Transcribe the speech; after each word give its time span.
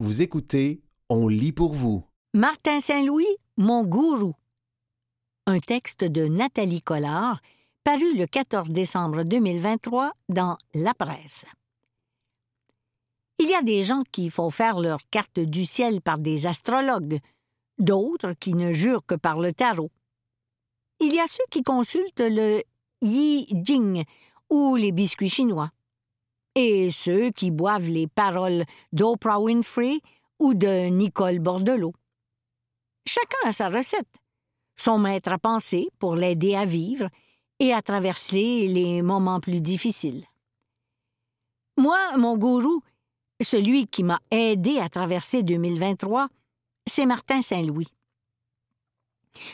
Vous 0.00 0.22
écoutez 0.22 0.80
On 1.08 1.26
lit 1.26 1.50
pour 1.50 1.72
vous. 1.72 2.04
Martin 2.32 2.78
Saint-Louis, 2.78 3.26
mon 3.56 3.82
gourou. 3.82 4.36
Un 5.48 5.58
texte 5.58 6.04
de 6.04 6.28
Nathalie 6.28 6.82
Collard, 6.82 7.40
paru 7.82 8.16
le 8.16 8.26
14 8.28 8.70
décembre 8.70 9.24
2023 9.24 10.12
dans 10.28 10.56
La 10.72 10.94
Presse. 10.94 11.46
Il 13.40 13.48
y 13.48 13.56
a 13.56 13.62
des 13.62 13.82
gens 13.82 14.04
qui 14.12 14.30
font 14.30 14.50
faire 14.50 14.78
leur 14.78 15.00
carte 15.10 15.40
du 15.40 15.66
ciel 15.66 16.00
par 16.00 16.20
des 16.20 16.46
astrologues, 16.46 17.18
d'autres 17.80 18.34
qui 18.34 18.54
ne 18.54 18.72
jurent 18.72 19.04
que 19.04 19.16
par 19.16 19.40
le 19.40 19.52
tarot. 19.52 19.90
Il 21.00 21.12
y 21.12 21.18
a 21.18 21.26
ceux 21.26 21.44
qui 21.50 21.64
consultent 21.64 22.20
le 22.20 22.62
Yi 23.02 23.48
Jing 23.64 24.04
ou 24.48 24.76
les 24.76 24.92
biscuits 24.92 25.28
chinois, 25.28 25.72
et 26.60 26.90
ceux 26.90 27.30
qui 27.30 27.52
boivent 27.52 27.86
les 27.86 28.08
paroles 28.08 28.64
d'Oprah 28.92 29.40
Winfrey 29.40 30.00
ou 30.40 30.54
de 30.54 30.88
Nicole 30.88 31.38
Bordelot. 31.38 31.94
Chacun 33.06 33.48
a 33.48 33.52
sa 33.52 33.68
recette, 33.68 34.08
son 34.76 34.98
maître 34.98 35.30
à 35.32 35.38
penser 35.38 35.88
pour 36.00 36.16
l'aider 36.16 36.56
à 36.56 36.64
vivre 36.64 37.08
et 37.60 37.72
à 37.72 37.80
traverser 37.80 38.66
les 38.66 39.02
moments 39.02 39.38
plus 39.38 39.60
difficiles. 39.60 40.26
Moi, 41.76 41.96
mon 42.16 42.36
gourou, 42.36 42.82
celui 43.40 43.86
qui 43.86 44.02
m'a 44.02 44.18
aidé 44.32 44.80
à 44.80 44.88
traverser 44.88 45.44
2023, 45.44 46.26
c'est 46.86 47.06
Martin 47.06 47.40
Saint-Louis. 47.40 47.86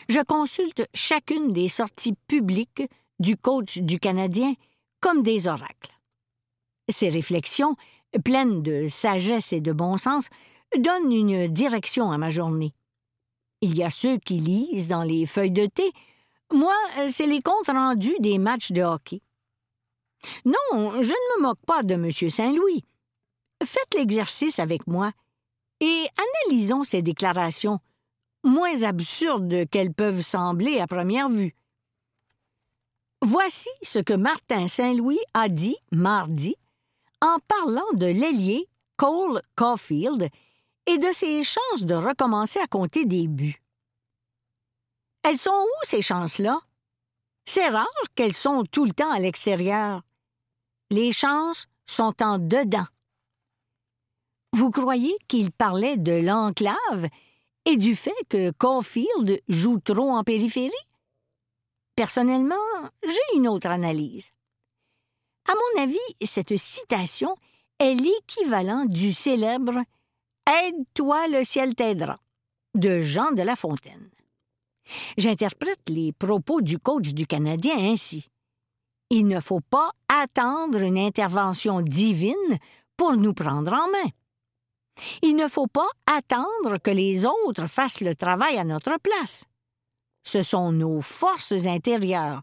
Je 0.09 0.20
consulte 0.20 0.89
chacune 0.95 1.52
des 1.52 1.69
sorties 1.69 2.14
publiques 2.28 2.84
du 3.19 3.36
coach 3.36 3.77
du 3.78 3.98
Canadien 3.98 4.55
comme 5.00 5.23
des 5.23 5.47
oracles. 5.48 5.94
Ses 6.88 7.09
réflexions, 7.09 7.77
pleines 8.24 8.62
de 8.62 8.88
sagesse 8.88 9.52
et 9.52 9.61
de 9.61 9.73
bon 9.73 9.97
sens, 9.97 10.29
donnent 10.79 11.12
une 11.12 11.48
direction 11.48 12.12
à 12.12 12.19
ma 12.19 12.30
journée. 12.30 12.75
Il 13.61 13.77
y 13.77 13.83
a 13.83 13.91
ceux 13.91 14.19
qui 14.19 14.34
lisent 14.34 14.89
dans 14.89 15.03
les 15.03 15.27
feuilles 15.27 15.50
de 15.50 15.67
thé. 15.67 15.91
Moi, 16.53 16.75
c'est 17.08 17.27
les 17.27 17.41
comptes 17.41 17.69
rendus 17.69 18.17
des 18.20 18.39
matchs 18.39 18.73
de 18.73 18.83
hockey. 18.83 19.23
Non, 20.45 21.03
je 21.03 21.11
ne 21.11 21.39
me 21.39 21.42
moque 21.42 21.64
pas 21.67 21.83
de 21.83 21.95
M. 21.95 22.11
Saint-Louis. 22.12 22.84
Faites 23.64 23.95
l'exercice 23.95 24.58
avec 24.58 24.86
moi 24.86 25.12
et 25.80 26.05
analysons 26.47 26.84
ces 26.84 27.03
déclarations, 27.03 27.78
moins 28.42 28.83
absurdes 28.83 29.69
qu'elles 29.70 29.92
peuvent 29.92 30.23
sembler 30.23 30.80
à 30.80 30.86
première 30.86 31.28
vue. 31.28 31.55
Voici 33.23 33.70
ce 33.83 33.98
que 33.98 34.12
Martin 34.12 34.69
Saint-Louis 34.69 35.20
a 35.33 35.48
dit 35.48 35.77
mardi 35.92 36.56
en 37.20 37.39
parlant 37.48 37.93
de 37.95 38.07
l'ailier 38.07 38.69
Cole 38.97 39.41
Caulfield 39.57 40.29
et 40.87 40.98
de 40.98 41.12
ses 41.12 41.43
chances 41.43 41.84
de 41.84 41.95
recommencer 41.95 42.61
à 42.61 42.67
compter 42.67 43.05
des 43.05 43.27
buts. 43.27 43.61
Elles 45.23 45.39
sont 45.39 45.51
où 45.51 45.87
ces 45.87 46.03
chances-là? 46.03 46.61
C'est 47.47 47.69
rare 47.69 47.87
qu'elles 48.15 48.35
sont 48.35 48.65
tout 48.65 48.85
le 48.85 48.92
temps 48.92 49.11
à 49.11 49.19
l'extérieur. 49.19 50.03
Les 50.91 51.12
chances 51.12 51.67
sont 51.87 52.23
en 52.23 52.39
dedans. 52.39 52.87
Vous 54.53 54.70
croyez 54.70 55.17
qu'il 55.27 55.51
parlait 55.51 55.97
de 55.97 56.12
l'enclave 56.12 57.09
et 57.65 57.77
du 57.77 57.97
fait 57.97 58.15
que 58.29 58.51
Caulfield 58.53 59.41
joue 59.48 59.81
trop 59.81 60.11
en 60.11 60.23
périphérie? 60.23 60.73
Personnellement, 61.97 62.57
j'ai 63.03 63.37
une 63.37 63.48
autre 63.48 63.69
analyse. 63.69 64.31
À 65.48 65.53
mon 65.55 65.83
avis, 65.83 65.98
cette 66.25 66.56
citation 66.56 67.37
est 67.78 67.95
l'équivalent 67.95 68.84
du 68.87 69.12
célèbre 69.12 69.83
Aide-toi, 70.47 71.28
le 71.28 71.45
ciel 71.45 71.75
t'aidera 71.75 72.19
de 72.75 73.01
Jean 73.01 73.33
de 73.33 73.42
La 73.42 73.56
Fontaine. 73.56 74.11
J'interprète 75.17 75.89
les 75.89 76.12
propos 76.12 76.61
du 76.61 76.78
coach 76.78 77.14
du 77.14 77.27
Canadien 77.27 77.78
ainsi. 77.78 78.29
Il 79.11 79.27
ne 79.27 79.41
faut 79.41 79.61
pas 79.61 79.91
attendre 80.08 80.80
une 80.83 80.98
intervention 80.98 81.80
divine 81.80 82.58
pour 82.97 83.17
nous 83.17 83.33
prendre 83.33 83.73
en 83.73 83.89
main. 83.91 84.11
Il 85.23 85.36
ne 85.36 85.48
faut 85.48 85.67
pas 85.67 85.89
attendre 86.07 86.79
que 86.79 86.91
les 86.91 87.24
autres 87.24 87.67
fassent 87.67 88.01
le 88.01 88.14
travail 88.14 88.58
à 88.58 88.64
notre 88.64 88.98
place. 89.01 89.45
Ce 90.24 90.42
sont 90.42 90.73
nos 90.73 91.01
forces 91.01 91.67
intérieures 91.67 92.42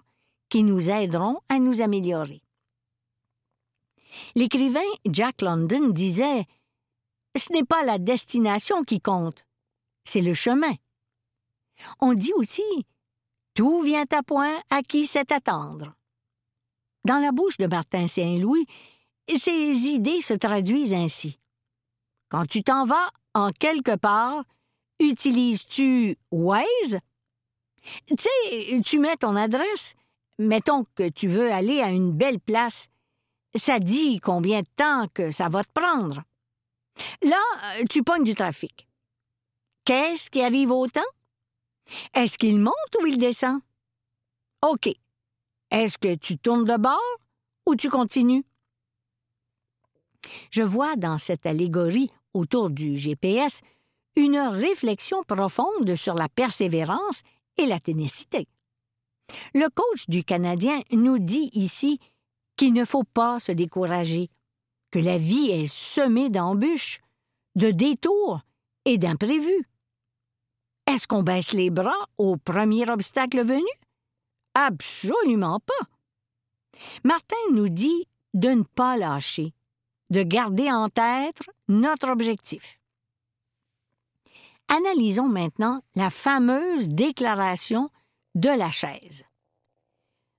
qui 0.50 0.64
nous 0.64 0.90
aideront 0.90 1.40
à 1.50 1.60
nous 1.60 1.82
améliorer. 1.82 2.42
L'écrivain 4.36 4.80
Jack 5.06 5.42
London 5.42 5.90
disait 5.90 6.46
Ce 7.36 7.52
n'est 7.54 7.64
pas 7.64 7.84
la 7.84 7.98
destination 7.98 8.84
qui 8.84 9.00
compte, 9.00 9.46
c'est 10.04 10.22
le 10.22 10.34
chemin. 10.34 10.74
On 12.00 12.14
dit 12.14 12.34
aussi 12.36 12.64
Tout 13.54 13.82
vient 13.82 14.06
à 14.12 14.24
point 14.24 14.60
à 14.70 14.82
qui 14.82 15.08
sait 15.08 15.32
attendre. 15.32 15.94
Dans 17.06 17.20
la 17.20 17.32
bouche 17.32 17.58
de 17.58 17.68
Martin 17.68 18.08
Saint-Louis, 18.08 18.66
ces 19.36 19.88
idées 19.88 20.22
se 20.22 20.34
traduisent 20.34 20.94
ainsi. 20.94 21.40
Quand 22.30 22.46
tu 22.46 22.64
t'en 22.64 22.86
vas 22.86 23.10
en 23.34 23.52
quelque 23.52 23.96
part, 23.96 24.44
utilises-tu 25.00 26.18
Waze? 26.32 27.00
Tu 28.06 28.16
sais, 28.18 28.82
tu 28.82 29.00
mets 29.00 29.18
ton 29.18 29.36
adresse. 29.36 29.96
Mettons 30.38 30.86
que 30.96 31.10
tu 31.10 31.28
veux 31.28 31.52
aller 31.52 31.82
à 31.82 31.90
une 31.90 32.12
belle 32.12 32.40
place. 32.40 32.88
Ça 33.56 33.80
dit 33.80 34.20
combien 34.20 34.62
de 34.62 34.68
temps 34.76 35.08
que 35.14 35.32
ça 35.32 35.50
va 35.50 35.64
te 35.64 35.72
prendre. 35.74 36.24
Là, 37.24 37.42
tu 37.90 38.04
pognes 38.04 38.24
du 38.24 38.36
trafic. 38.36 38.88
Qu'est-ce 39.86 40.30
qui 40.30 40.42
arrive 40.42 40.72
au 40.72 40.88
temps? 40.88 41.02
Est-ce 42.14 42.38
qu'il 42.38 42.60
monte 42.60 42.74
ou 43.02 43.06
il 43.06 43.18
descend? 43.18 43.60
OK. 44.62 44.90
Est-ce 45.72 45.98
que 45.98 46.16
tu 46.16 46.38
tournes 46.38 46.66
de 46.66 46.78
bord 46.78 47.00
ou 47.66 47.76
tu 47.76 47.90
continues? 47.90 48.46
Je 50.52 50.62
vois 50.62 50.96
dans 50.96 51.18
cette 51.18 51.46
allégorie 51.46 52.12
autour 52.34 52.70
du 52.70 52.98
GPS 52.98 53.62
une 54.16 54.38
réflexion 54.38 55.24
profonde 55.24 55.96
sur 55.96 56.14
la 56.14 56.30
persévérance 56.30 57.22
et 57.58 57.66
la 57.66 57.80
ténacité. 57.80 58.48
Le 59.54 59.70
coach 59.70 60.10
du 60.10 60.24
Canadien 60.24 60.82
nous 60.92 61.20
dit 61.20 61.50
ici 61.54 62.00
qu'il 62.62 62.74
ne 62.74 62.86
faut 62.86 63.04
pas 63.04 63.40
se 63.40 63.52
décourager, 63.52 64.30
que 64.92 65.00
la 65.00 65.18
vie 65.18 65.50
est 65.50 65.66
semée 65.66 66.30
d'embûches, 66.30 67.02
de 67.56 67.72
détours 67.72 68.42
et 68.86 69.00
d'imprévus. 69.00 69.68
Est-ce 70.86 71.08
qu'on 71.08 71.24
baisse 71.24 71.54
les 71.54 71.72
bras 71.72 72.08
au 72.20 72.38
premier 72.38 72.88
obstacle 72.88 73.44
venu? 73.44 73.66
Absolument 74.54 75.60
pas. 75.60 75.88
Martin 77.04 77.36
nous 77.52 77.70
dit 77.70 78.08
de 78.36 78.50
ne 78.50 78.62
pas 78.62 78.96
lâcher, 78.96 79.56
de 80.12 80.22
garder 80.22 80.72
en 80.72 80.88
tête 80.88 81.42
notre 81.68 82.12
objectif. 82.12 82.78
Analysons 84.68 85.30
maintenant 85.30 85.82
la 85.96 86.12
fameuse 86.12 86.90
déclaration 86.90 87.90
de 88.36 88.50
la 88.50 88.70
chaise. 88.70 89.24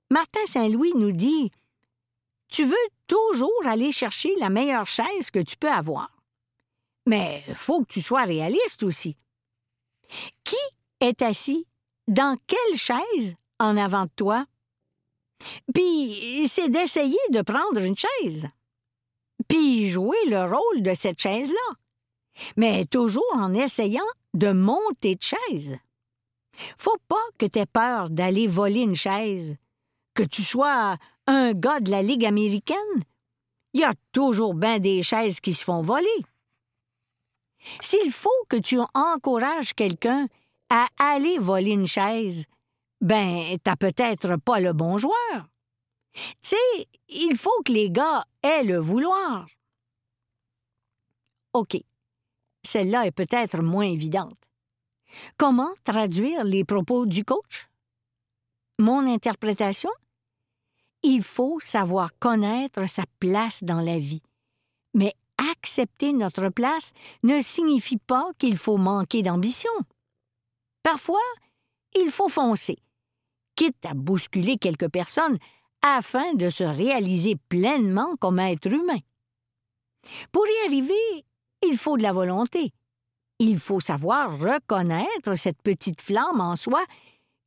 Martin 0.08 0.46
Saint-Louis 0.46 0.92
nous 0.94 1.10
dit 1.10 1.50
Tu 2.52 2.64
veux 2.64 2.76
toujours 3.06 3.66
aller 3.66 3.92
chercher 3.92 4.34
la 4.36 4.50
meilleure 4.50 4.86
chaise 4.86 5.30
que 5.32 5.38
tu 5.38 5.56
peux 5.56 5.70
avoir. 5.70 6.10
Mais 7.06 7.42
faut 7.54 7.80
que 7.80 7.92
tu 7.92 8.02
sois 8.02 8.24
réaliste 8.24 8.82
aussi. 8.82 9.16
Qui 10.44 10.56
est 11.00 11.22
assis 11.22 11.66
dans 12.08 12.36
quelle 12.46 12.78
chaise 12.78 13.36
en 13.58 13.76
avant 13.78 14.04
de 14.04 14.10
toi? 14.14 14.44
Puis 15.74 16.46
c'est 16.46 16.68
d'essayer 16.68 17.18
de 17.30 17.40
prendre 17.40 17.80
une 17.80 17.96
chaise 17.96 18.48
puis 19.48 19.88
jouer 19.88 20.24
le 20.26 20.44
rôle 20.44 20.82
de 20.82 20.94
cette 20.94 21.20
chaise-là, 21.20 21.74
mais 22.56 22.84
toujours 22.86 23.24
en 23.34 23.52
essayant 23.54 24.00
de 24.34 24.52
monter 24.52 25.16
de 25.16 25.22
chaise. 25.22 25.78
Faut 26.76 26.98
pas 27.08 27.22
que 27.38 27.46
tu 27.46 27.58
aies 27.58 27.66
peur 27.66 28.10
d'aller 28.10 28.46
voler 28.46 28.80
une 28.80 28.94
chaise, 28.94 29.56
que 30.14 30.22
tu 30.22 30.42
sois 30.42 30.96
un 31.26 31.52
gars 31.52 31.80
de 31.80 31.90
la 31.90 32.02
Ligue 32.02 32.24
américaine? 32.24 33.04
Il 33.72 33.80
y 33.80 33.84
a 33.84 33.94
toujours 34.12 34.54
bien 34.54 34.78
des 34.78 35.02
chaises 35.02 35.40
qui 35.40 35.54
se 35.54 35.64
font 35.64 35.82
voler. 35.82 36.08
S'il 37.80 38.10
faut 38.10 38.30
que 38.48 38.56
tu 38.56 38.78
encourages 38.94 39.74
quelqu'un 39.74 40.26
à 40.68 40.86
aller 40.98 41.38
voler 41.38 41.70
une 41.70 41.86
chaise, 41.86 42.46
ben, 43.00 43.56
t'as 43.62 43.76
peut-être 43.76 44.36
pas 44.36 44.60
le 44.60 44.72
bon 44.72 44.98
joueur. 44.98 45.48
Tu 46.14 46.20
sais, 46.42 46.88
il 47.08 47.36
faut 47.36 47.62
que 47.64 47.72
les 47.72 47.90
gars 47.90 48.24
aient 48.42 48.64
le 48.64 48.78
vouloir. 48.78 49.46
OK. 51.54 51.78
Celle-là 52.62 53.06
est 53.06 53.12
peut-être 53.12 53.62
moins 53.62 53.86
évidente. 53.86 54.38
Comment 55.36 55.72
traduire 55.84 56.44
les 56.44 56.64
propos 56.64 57.06
du 57.06 57.24
coach? 57.24 57.68
Mon 58.78 59.06
interprétation? 59.06 59.90
Il 61.02 61.22
faut 61.22 61.58
savoir 61.60 62.10
connaître 62.18 62.86
sa 62.86 63.04
place 63.18 63.64
dans 63.64 63.80
la 63.80 63.98
vie, 63.98 64.22
mais 64.94 65.14
accepter 65.50 66.12
notre 66.12 66.48
place 66.48 66.92
ne 67.22 67.40
signifie 67.42 67.98
pas 67.98 68.30
qu'il 68.38 68.56
faut 68.56 68.76
manquer 68.76 69.22
d'ambition. 69.22 69.70
Parfois, 70.82 71.20
il 71.94 72.10
faut 72.10 72.28
foncer, 72.28 72.78
quitte 73.56 73.84
à 73.84 73.94
bousculer 73.94 74.58
quelques 74.58 74.88
personnes 74.88 75.38
afin 75.82 76.34
de 76.34 76.48
se 76.48 76.64
réaliser 76.64 77.36
pleinement 77.48 78.16
comme 78.16 78.38
être 78.38 78.72
humain. 78.72 79.00
Pour 80.30 80.46
y 80.46 80.66
arriver, 80.66 81.24
il 81.66 81.76
faut 81.78 81.96
de 81.96 82.02
la 82.02 82.12
volonté. 82.12 82.72
Il 83.38 83.58
faut 83.58 83.80
savoir 83.80 84.38
reconnaître 84.38 85.34
cette 85.34 85.60
petite 85.62 86.00
flamme 86.00 86.40
en 86.40 86.56
soi 86.56 86.82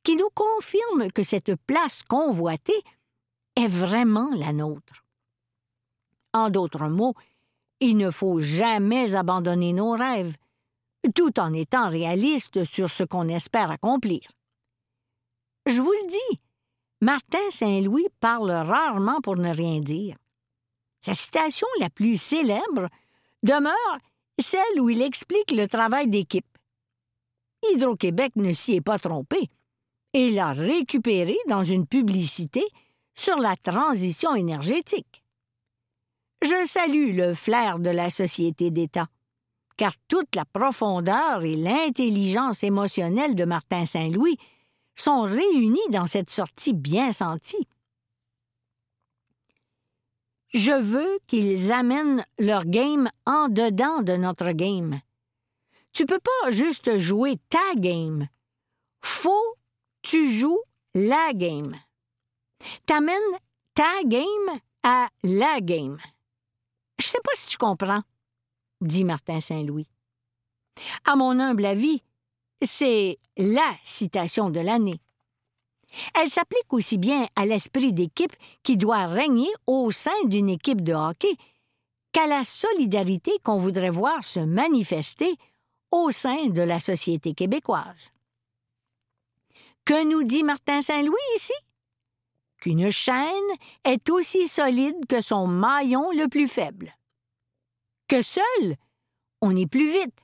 qui 0.02 0.16
nous 0.16 0.28
confirme 0.34 1.10
que 1.10 1.22
cette 1.22 1.54
place 1.66 2.02
convoitée 2.02 2.82
est 3.56 3.68
vraiment 3.68 4.30
la 4.34 4.52
nôtre. 4.52 5.04
En 6.32 6.50
d'autres 6.50 6.88
mots, 6.88 7.14
il 7.80 7.96
ne 7.96 8.10
faut 8.10 8.38
jamais 8.38 9.14
abandonner 9.14 9.72
nos 9.72 9.92
rêves, 9.92 10.36
tout 11.14 11.38
en 11.40 11.52
étant 11.52 11.88
réaliste 11.88 12.64
sur 12.64 12.88
ce 12.90 13.04
qu'on 13.04 13.28
espère 13.28 13.70
accomplir. 13.70 14.20
Je 15.66 15.80
vous 15.80 15.92
le 15.92 16.08
dis, 16.08 16.40
Martin 17.00 17.50
Saint-Louis 17.50 18.06
parle 18.20 18.50
rarement 18.50 19.20
pour 19.20 19.36
ne 19.36 19.52
rien 19.52 19.80
dire. 19.80 20.16
Sa 21.00 21.14
citation 21.14 21.66
la 21.80 21.90
plus 21.90 22.16
célèbre 22.16 22.88
demeure 23.42 23.98
celle 24.38 24.80
où 24.80 24.90
il 24.90 25.02
explique 25.02 25.52
le 25.52 25.66
travail 25.66 26.08
d'équipe. 26.08 26.46
Hydro-Québec 27.72 28.32
ne 28.36 28.52
s'y 28.52 28.74
est 28.74 28.80
pas 28.80 28.98
trompé 28.98 29.50
et 30.12 30.30
l'a 30.30 30.52
récupéré 30.52 31.36
dans 31.48 31.64
une 31.64 31.86
publicité 31.86 32.64
sur 33.16 33.36
la 33.38 33.56
transition 33.56 34.34
énergétique. 34.34 35.24
Je 36.42 36.66
salue 36.66 37.16
le 37.16 37.34
flair 37.34 37.78
de 37.78 37.90
la 37.90 38.10
société 38.10 38.70
d'État, 38.70 39.08
car 39.76 39.94
toute 40.06 40.34
la 40.36 40.44
profondeur 40.44 41.42
et 41.42 41.56
l'intelligence 41.56 42.62
émotionnelle 42.62 43.34
de 43.34 43.44
Martin 43.44 43.86
Saint-Louis 43.86 44.36
sont 44.94 45.22
réunies 45.22 45.88
dans 45.90 46.06
cette 46.06 46.30
sortie 46.30 46.74
bien 46.74 47.12
sentie. 47.12 47.66
Je 50.54 50.72
veux 50.72 51.18
qu'ils 51.26 51.72
amènent 51.72 52.24
leur 52.38 52.64
game 52.64 53.10
en 53.26 53.48
dedans 53.48 54.02
de 54.02 54.16
notre 54.16 54.52
game. 54.52 55.00
Tu 55.92 56.06
peux 56.06 56.20
pas 56.20 56.50
juste 56.50 56.98
jouer 56.98 57.36
ta 57.48 57.74
game. 57.74 58.28
Faut 59.02 59.56
tu 60.02 60.30
joues 60.30 60.60
la 60.94 61.32
game. 61.34 61.74
T'amènes 62.86 63.38
ta 63.74 64.02
game 64.04 64.60
à 64.82 65.08
la 65.22 65.60
game. 65.60 65.98
Je 66.98 67.06
sais 67.06 67.20
pas 67.22 67.32
si 67.34 67.48
tu 67.48 67.56
comprends, 67.56 68.02
dit 68.80 69.04
Martin 69.04 69.40
Saint-Louis. 69.40 69.88
À 71.04 71.16
mon 71.16 71.38
humble 71.40 71.66
avis, 71.66 72.02
c'est 72.62 73.18
la 73.36 73.76
citation 73.84 74.50
de 74.50 74.60
l'année. 74.60 75.00
Elle 76.14 76.30
s'applique 76.30 76.72
aussi 76.72 76.98
bien 76.98 77.26
à 77.36 77.46
l'esprit 77.46 77.92
d'équipe 77.92 78.34
qui 78.62 78.76
doit 78.76 79.06
régner 79.06 79.48
au 79.66 79.90
sein 79.90 80.24
d'une 80.24 80.48
équipe 80.48 80.82
de 80.82 80.92
hockey 80.92 81.34
qu'à 82.12 82.26
la 82.26 82.44
solidarité 82.44 83.32
qu'on 83.42 83.58
voudrait 83.58 83.90
voir 83.90 84.24
se 84.24 84.40
manifester 84.40 85.36
au 85.90 86.10
sein 86.10 86.46
de 86.46 86.62
la 86.62 86.80
société 86.80 87.34
québécoise. 87.34 88.10
Que 89.84 90.04
nous 90.04 90.24
dit 90.24 90.42
Martin 90.42 90.82
Saint-Louis 90.82 91.16
ici? 91.36 91.52
Qu'une 92.60 92.90
chaîne 92.90 93.52
est 93.84 94.08
aussi 94.10 94.48
solide 94.48 95.06
que 95.08 95.20
son 95.20 95.46
maillon 95.46 96.10
le 96.12 96.28
plus 96.28 96.48
faible. 96.48 96.96
Que 98.08 98.22
seul, 98.22 98.76
on 99.42 99.54
est 99.54 99.66
plus 99.66 99.90
vite, 99.90 100.18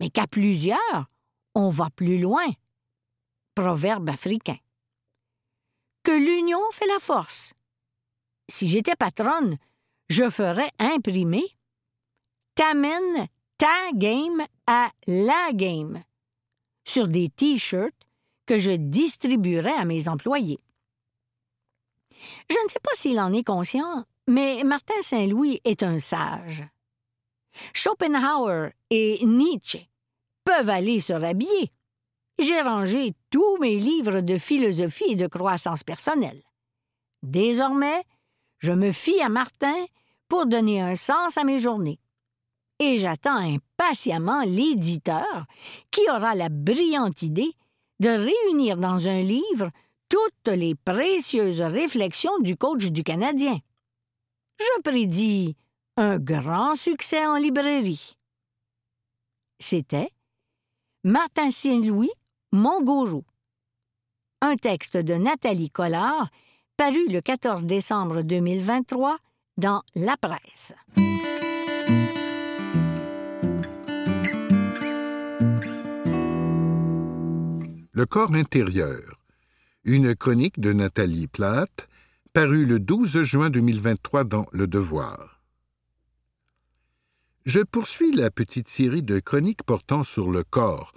mais 0.00 0.10
qu'à 0.10 0.26
plusieurs, 0.26 1.10
on 1.54 1.70
va 1.70 1.90
plus 1.90 2.18
loin. 2.18 2.46
Proverbe 3.54 4.08
africain 4.08 4.56
que 6.02 6.12
l'union 6.12 6.60
fait 6.72 6.86
la 6.86 6.98
force. 6.98 7.54
Si 8.48 8.68
j'étais 8.68 8.96
patronne, 8.96 9.58
je 10.08 10.28
ferais 10.30 10.70
imprimer 10.78 11.44
T'amènes 12.54 13.26
ta 13.58 13.92
game 13.94 14.44
à 14.66 14.90
la 15.06 15.52
game 15.52 16.02
sur 16.84 17.08
des 17.08 17.28
T-shirts 17.28 17.94
que 18.46 18.58
je 18.58 18.72
distribuerais 18.72 19.74
à 19.74 19.84
mes 19.84 20.08
employés. 20.08 20.58
Je 22.48 22.56
ne 22.64 22.68
sais 22.68 22.80
pas 22.82 22.94
s'il 22.94 23.20
en 23.20 23.32
est 23.32 23.44
conscient, 23.44 24.04
mais 24.28 24.62
Martin 24.64 25.00
Saint-Louis 25.02 25.60
est 25.64 25.82
un 25.82 25.98
sage. 25.98 26.64
Schopenhauer 27.72 28.70
et 28.90 29.24
Nietzsche 29.24 29.88
peuvent 30.44 30.70
aller 30.70 31.00
se 31.00 31.12
rhabiller, 31.12 31.72
j'ai 32.40 32.60
rangé 32.62 33.12
tous 33.28 33.58
mes 33.58 33.78
livres 33.78 34.20
de 34.22 34.38
philosophie 34.38 35.12
et 35.12 35.16
de 35.16 35.26
croissance 35.26 35.84
personnelle. 35.84 36.42
Désormais, 37.22 38.02
je 38.58 38.72
me 38.72 38.92
fie 38.92 39.20
à 39.20 39.28
Martin 39.28 39.74
pour 40.26 40.46
donner 40.46 40.80
un 40.80 40.96
sens 40.96 41.36
à 41.36 41.44
mes 41.44 41.58
journées. 41.58 42.00
Et 42.78 42.96
j'attends 42.96 43.36
impatiemment 43.36 44.42
l'éditeur 44.42 45.44
qui 45.90 46.00
aura 46.10 46.34
la 46.34 46.48
brillante 46.48 47.20
idée 47.20 47.52
de 48.00 48.08
réunir 48.08 48.78
dans 48.78 49.06
un 49.06 49.20
livre 49.20 49.70
toutes 50.10 50.54
les 50.54 50.74
précieuses 50.74 51.62
réflexions 51.62 52.38
du 52.40 52.56
coach 52.56 52.90
du 52.90 53.02
Canadien. 53.02 53.58
Je 54.58 54.82
prédis 54.82 55.56
un 55.96 56.18
grand 56.18 56.76
succès 56.76 57.26
en 57.26 57.36
librairie. 57.36 58.18
C'était 59.58 60.10
Martin 61.04 61.50
Saint-Louis 61.50 62.10
mon 62.52 62.82
gourou. 62.82 63.24
Un 64.40 64.56
texte 64.56 64.96
de 64.96 65.14
Nathalie 65.14 65.70
Collard, 65.70 66.28
paru 66.76 67.06
le 67.08 67.20
14 67.20 67.64
décembre 67.64 68.22
2023 68.22 69.18
dans 69.56 69.82
La 69.94 70.16
Presse. 70.16 70.72
Le 77.92 78.06
corps 78.06 78.34
intérieur. 78.34 79.19
Une 79.84 80.14
chronique 80.14 80.60
de 80.60 80.74
Nathalie 80.74 81.26
Platte, 81.26 81.88
parue 82.34 82.66
le 82.66 82.78
12 82.78 83.22
juin 83.22 83.48
2023 83.48 84.24
dans 84.24 84.44
Le 84.52 84.66
Devoir. 84.66 85.40
Je 87.46 87.60
poursuis 87.60 88.12
la 88.12 88.30
petite 88.30 88.68
série 88.68 89.02
de 89.02 89.20
chroniques 89.20 89.62
portant 89.62 90.04
sur 90.04 90.30
le 90.30 90.44
corps, 90.44 90.92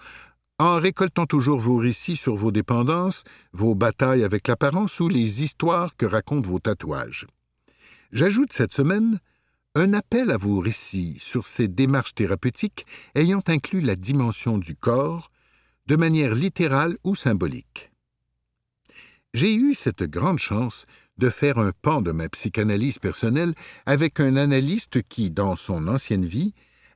en 0.59 0.81
récoltant 0.81 1.25
toujours 1.25 1.61
vos 1.61 1.77
récits 1.77 2.17
sur 2.17 2.35
vos 2.35 2.51
dépendances, 2.51 3.23
vos 3.53 3.73
batailles 3.73 4.25
avec 4.25 4.49
l'apparence 4.49 4.99
ou 4.99 5.07
les 5.07 5.43
histoires 5.43 5.95
que 5.95 6.05
racontent 6.05 6.49
vos 6.49 6.59
tatouages. 6.59 7.25
J'ajoute 8.11 8.51
cette 8.51 8.73
semaine 8.73 9.17
un 9.75 9.93
appel 9.93 10.29
à 10.29 10.35
vos 10.35 10.59
récits 10.59 11.15
sur 11.19 11.47
ces 11.47 11.69
démarches 11.69 12.15
thérapeutiques 12.15 12.85
ayant 13.15 13.43
inclus 13.47 13.79
la 13.79 13.95
dimension 13.95 14.57
du 14.57 14.75
corps, 14.75 15.29
de 15.87 15.95
manière 15.95 16.35
littérale 16.35 16.97
ou 17.05 17.15
symbolique. 17.15 17.92
J'ai 19.33 19.55
eu 19.55 19.73
cette 19.73 20.03
grande 20.03 20.37
chance 20.37 20.85
de 21.17 21.29
faire 21.29 21.57
un 21.57 21.71
pan 21.81 22.01
de 22.01 22.11
ma 22.11 22.29
psychanalyse 22.29 22.99
personnelle 22.99 23.55
avec 23.87 24.19
un 24.19 24.35
analyste 24.35 25.01
qui, 25.01 25.31
dans 25.31 25.55
son 25.55 25.87
ancienne 25.87 26.25
vie, 26.25 26.53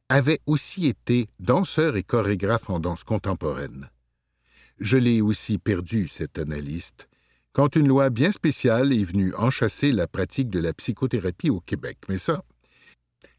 avait 0.07 0.39
aussi 0.45 0.85
été 0.85 1.29
danseur 1.39 1.95
et 1.95 2.03
chorégraphe 2.03 2.69
en 2.69 2.79
danse 2.79 3.03
contemporaine. 3.03 3.89
Je 4.79 4.97
l'ai 4.97 5.19
aussi 5.21 5.57
perdu, 5.57 6.07
cet 6.07 6.37
analyste, 6.37 7.09
quand 7.53 7.75
une 7.75 7.87
loi 7.87 8.11
bien 8.11 8.31
spéciale 8.31 8.93
est 8.93 9.03
venue 9.03 9.33
enchasser 9.35 9.91
la 9.91 10.07
pratique 10.07 10.51
de 10.51 10.59
la 10.59 10.73
psychothérapie 10.73 11.49
au 11.49 11.59
Québec. 11.59 11.97
Mais 12.07 12.19
ça, 12.19 12.43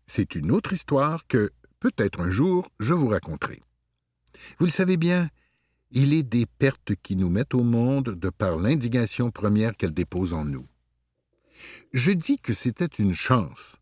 c'est 0.07 0.35
une 0.35 0.50
autre 0.50 0.73
histoire 0.73 1.25
que, 1.28 1.50
peut-être 1.78 2.21
un 2.21 2.31
jour, 2.31 2.69
je 2.81 2.95
vous 2.95 3.09
raconterai. 3.09 3.61
Vous 4.59 4.67
le 4.67 4.73
savez 4.73 4.97
bien, 4.97 5.31
il 5.90 6.12
est 6.12 6.23
des 6.23 6.47
pertes 6.47 6.95
qui 7.02 7.16
nous 7.16 7.28
mettent 7.28 7.54
au 7.54 7.62
monde 7.62 8.14
de 8.14 8.30
par 8.30 8.57
l'indignation 8.57 9.30
première 9.30 9.76
qu'elles 9.76 9.95
déposent 9.95 10.35
en 10.35 10.45
nous. 10.45 10.66
Je 11.92 12.12
dis 12.12 12.38
que 12.38 12.52
c'était 12.52 12.87
une 12.87 13.14
chance, 13.14 13.76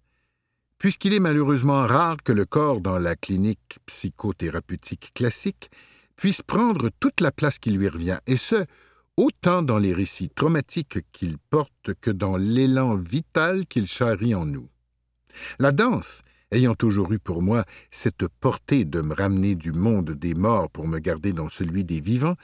puisqu'il 0.78 1.12
est 1.12 1.20
malheureusement 1.20 1.86
rare 1.86 2.16
que 2.22 2.32
le 2.32 2.44
corps 2.44 2.80
dans 2.80 2.98
la 2.98 3.16
clinique 3.16 3.78
psychothérapeutique 3.86 5.12
classique 5.14 5.70
puisse 6.16 6.42
prendre 6.42 6.90
toute 7.00 7.20
la 7.20 7.32
place 7.32 7.58
qui 7.58 7.70
lui 7.70 7.88
revient, 7.88 8.18
et 8.26 8.36
ce, 8.36 8.64
autant 9.16 9.62
dans 9.62 9.78
les 9.78 9.94
récits 9.94 10.30
traumatiques 10.30 10.98
qu'il 11.12 11.38
porte 11.38 11.94
que 12.00 12.10
dans 12.10 12.36
l'élan 12.36 12.94
vital 12.94 13.66
qu'il 13.66 13.86
charrie 13.86 14.34
en 14.34 14.46
nous. 14.46 14.68
La 15.58 15.72
danse, 15.72 16.22
ayant 16.50 16.74
toujours 16.74 17.12
eu 17.12 17.18
pour 17.18 17.42
moi 17.42 17.64
cette 17.90 18.28
portée 18.28 18.84
de 18.84 19.00
me 19.00 19.14
ramener 19.14 19.54
du 19.54 19.72
monde 19.72 20.12
des 20.12 20.34
morts 20.34 20.70
pour 20.70 20.86
me 20.86 20.98
garder 20.98 21.32
dans 21.32 21.48
celui 21.48 21.84
des 21.84 22.00
vivants, 22.00 22.36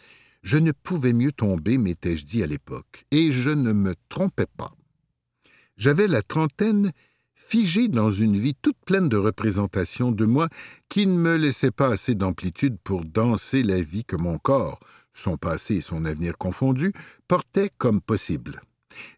je 0.42 0.58
ne 0.58 0.72
pouvais 0.72 1.12
mieux 1.12 1.32
tomber, 1.32 1.78
m'étais-je 1.78 2.24
dit 2.24 2.42
à 2.42 2.46
l'époque, 2.46 3.06
et 3.10 3.30
je 3.30 3.50
ne 3.50 3.72
me 3.72 3.94
trompais 4.08 4.46
pas. 4.56 4.74
J'avais 5.76 6.08
la 6.08 6.22
trentaine 6.22 6.92
figé 7.34 7.88
dans 7.88 8.10
une 8.10 8.38
vie 8.38 8.54
toute 8.60 8.78
pleine 8.86 9.08
de 9.08 9.16
représentations 9.16 10.10
de 10.10 10.24
moi 10.24 10.48
qui 10.88 11.06
ne 11.06 11.16
me 11.16 11.36
laissait 11.36 11.70
pas 11.70 11.92
assez 11.92 12.14
d'amplitude 12.14 12.76
pour 12.82 13.04
danser 13.04 13.62
la 13.62 13.80
vie 13.80 14.04
que 14.04 14.16
mon 14.16 14.38
corps, 14.38 14.80
son 15.12 15.36
passé 15.36 15.76
et 15.76 15.80
son 15.80 16.04
avenir 16.04 16.38
confondus, 16.38 16.92
portait 17.28 17.70
comme 17.78 18.00
possible. 18.00 18.62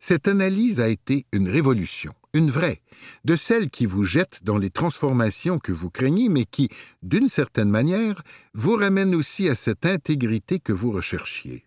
Cette 0.00 0.28
analyse 0.28 0.80
a 0.80 0.88
été 0.88 1.26
une 1.32 1.48
révolution, 1.48 2.12
une 2.34 2.50
vraie, 2.50 2.82
de 3.24 3.36
celle 3.36 3.70
qui 3.70 3.86
vous 3.86 4.04
jette 4.04 4.40
dans 4.42 4.58
les 4.58 4.70
transformations 4.70 5.58
que 5.58 5.72
vous 5.72 5.88
craignez, 5.88 6.28
mais 6.28 6.44
qui, 6.44 6.68
d'une 7.02 7.28
certaine 7.28 7.70
manière, 7.70 8.22
vous 8.52 8.76
ramène 8.76 9.14
aussi 9.14 9.48
à 9.48 9.54
cette 9.54 9.86
intégrité 9.86 10.58
que 10.58 10.72
vous 10.72 10.90
recherchiez. 10.90 11.64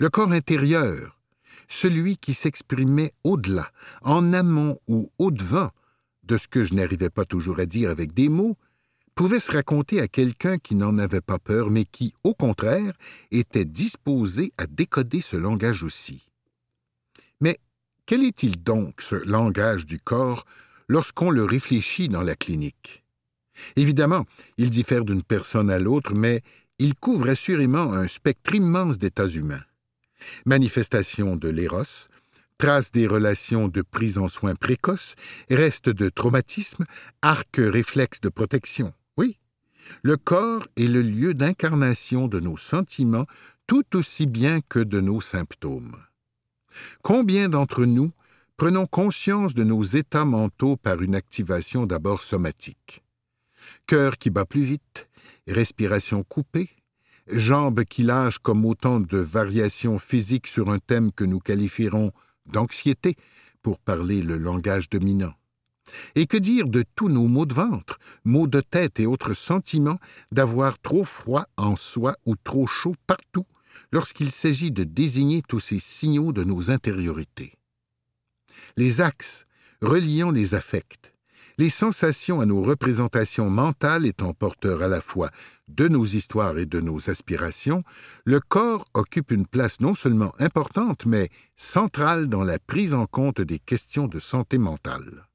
Le 0.00 0.08
corps 0.08 0.32
intérieur, 0.32 1.20
celui 1.68 2.16
qui 2.16 2.32
s'exprimait 2.32 3.12
au-delà, 3.22 3.70
en 4.02 4.32
amont 4.32 4.80
ou 4.88 5.10
au-devant 5.18 5.70
de 6.24 6.36
ce 6.38 6.48
que 6.48 6.64
je 6.64 6.74
n'arrivais 6.74 7.10
pas 7.10 7.24
toujours 7.24 7.60
à 7.60 7.66
dire 7.66 7.90
avec 7.90 8.14
des 8.14 8.28
mots, 8.28 8.56
pouvait 9.14 9.40
se 9.40 9.52
raconter 9.52 10.00
à 10.00 10.08
quelqu'un 10.08 10.58
qui 10.58 10.74
n'en 10.74 10.98
avait 10.98 11.20
pas 11.20 11.38
peur, 11.38 11.70
mais 11.70 11.84
qui, 11.84 12.14
au 12.24 12.34
contraire, 12.34 12.92
était 13.30 13.64
disposé 13.64 14.52
à 14.58 14.66
décoder 14.66 15.20
ce 15.20 15.36
langage 15.36 15.82
aussi. 15.82 16.25
Quel 18.06 18.22
est-il 18.22 18.62
donc, 18.62 19.02
ce 19.02 19.16
langage 19.16 19.84
du 19.84 19.98
corps, 19.98 20.46
lorsqu'on 20.88 21.30
le 21.30 21.42
réfléchit 21.42 22.08
dans 22.08 22.22
la 22.22 22.36
clinique? 22.36 23.02
Évidemment, 23.74 24.26
il 24.58 24.70
diffère 24.70 25.04
d'une 25.04 25.24
personne 25.24 25.70
à 25.70 25.80
l'autre, 25.80 26.14
mais 26.14 26.42
il 26.78 26.94
couvre 26.94 27.28
assurément 27.28 27.92
un 27.92 28.06
spectre 28.06 28.54
immense 28.54 28.98
d'états 28.98 29.26
humains. 29.26 29.64
Manifestation 30.44 31.34
de 31.34 31.48
l'éros, 31.48 32.06
traces 32.58 32.92
des 32.92 33.08
relations 33.08 33.66
de 33.66 33.82
prise 33.82 34.18
en 34.18 34.28
soins 34.28 34.54
précoces, 34.54 35.16
restes 35.50 35.88
de 35.88 36.08
traumatisme, 36.08 36.84
arc 37.22 37.56
réflexe 37.58 38.20
de 38.20 38.28
protection. 38.28 38.92
Oui, 39.16 39.36
le 40.04 40.16
corps 40.16 40.68
est 40.76 40.86
le 40.86 41.02
lieu 41.02 41.34
d'incarnation 41.34 42.28
de 42.28 42.38
nos 42.38 42.56
sentiments 42.56 43.26
tout 43.66 43.96
aussi 43.96 44.26
bien 44.26 44.60
que 44.60 44.78
de 44.78 45.00
nos 45.00 45.20
symptômes. 45.20 45.96
Combien 47.02 47.48
d'entre 47.48 47.84
nous 47.84 48.12
prenons 48.56 48.86
conscience 48.86 49.54
de 49.54 49.64
nos 49.64 49.82
états 49.82 50.24
mentaux 50.24 50.76
par 50.76 51.02
une 51.02 51.14
activation 51.14 51.86
d'abord 51.86 52.22
somatique? 52.22 53.04
Cœur 53.86 54.18
qui 54.18 54.30
bat 54.30 54.44
plus 54.44 54.62
vite, 54.62 55.08
respiration 55.46 56.22
coupée, 56.22 56.70
jambes 57.28 57.84
qui 57.84 58.02
lâchent 58.02 58.38
comme 58.38 58.64
autant 58.64 59.00
de 59.00 59.18
variations 59.18 59.98
physiques 59.98 60.46
sur 60.46 60.70
un 60.70 60.78
thème 60.78 61.12
que 61.12 61.24
nous 61.24 61.40
qualifierons 61.40 62.12
d'anxiété, 62.46 63.16
pour 63.62 63.80
parler 63.80 64.22
le 64.22 64.36
langage 64.36 64.88
dominant. 64.88 65.34
Et 66.14 66.26
que 66.26 66.36
dire 66.36 66.68
de 66.68 66.84
tous 66.94 67.08
nos 67.08 67.26
maux 67.26 67.46
de 67.46 67.54
ventre, 67.54 67.98
maux 68.24 68.46
de 68.46 68.60
tête 68.60 69.00
et 69.00 69.06
autres 69.06 69.34
sentiments 69.34 69.98
d'avoir 70.30 70.78
trop 70.78 71.04
froid 71.04 71.46
en 71.56 71.74
soi 71.74 72.14
ou 72.26 72.36
trop 72.36 72.68
chaud 72.68 72.94
partout? 73.08 73.44
Lorsqu'il 73.92 74.30
s'agit 74.30 74.70
de 74.70 74.84
désigner 74.84 75.42
tous 75.42 75.60
ces 75.60 75.78
signaux 75.78 76.32
de 76.32 76.44
nos 76.44 76.70
intériorités. 76.70 77.54
Les 78.76 79.00
axes 79.00 79.46
reliant 79.80 80.30
les 80.30 80.54
affects, 80.54 81.12
les 81.58 81.70
sensations 81.70 82.40
à 82.40 82.46
nos 82.46 82.62
représentations 82.62 83.48
mentales 83.48 84.06
étant 84.06 84.34
porteurs 84.34 84.82
à 84.82 84.88
la 84.88 85.00
fois 85.00 85.30
de 85.68 85.88
nos 85.88 86.04
histoires 86.04 86.58
et 86.58 86.66
de 86.66 86.80
nos 86.80 87.10
aspirations, 87.10 87.82
le 88.24 88.40
corps 88.40 88.84
occupe 88.94 89.30
une 89.30 89.46
place 89.46 89.80
non 89.80 89.94
seulement 89.94 90.32
importante, 90.38 91.06
mais 91.06 91.28
centrale 91.56 92.28
dans 92.28 92.44
la 92.44 92.58
prise 92.58 92.94
en 92.94 93.06
compte 93.06 93.40
des 93.40 93.58
questions 93.58 94.06
de 94.06 94.20
santé 94.20 94.58
mentale. 94.58 95.26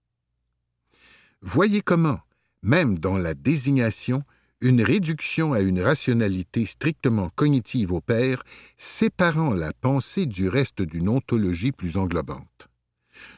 Voyez 1.42 1.82
comment, 1.82 2.20
même 2.62 3.00
dans 3.00 3.18
la 3.18 3.34
désignation, 3.34 4.24
une 4.62 4.84
réduction 4.84 5.54
à 5.54 5.60
une 5.60 5.82
rationalité 5.82 6.66
strictement 6.66 7.30
cognitive 7.36 7.92
opère, 7.92 8.44
séparant 8.78 9.54
la 9.54 9.74
pensée 9.74 10.28
du 10.28 10.48
reste 10.48 10.82
d'une 10.82 11.10
ontologie 11.10 11.72
plus 11.72 11.98
englobante. 11.98 12.70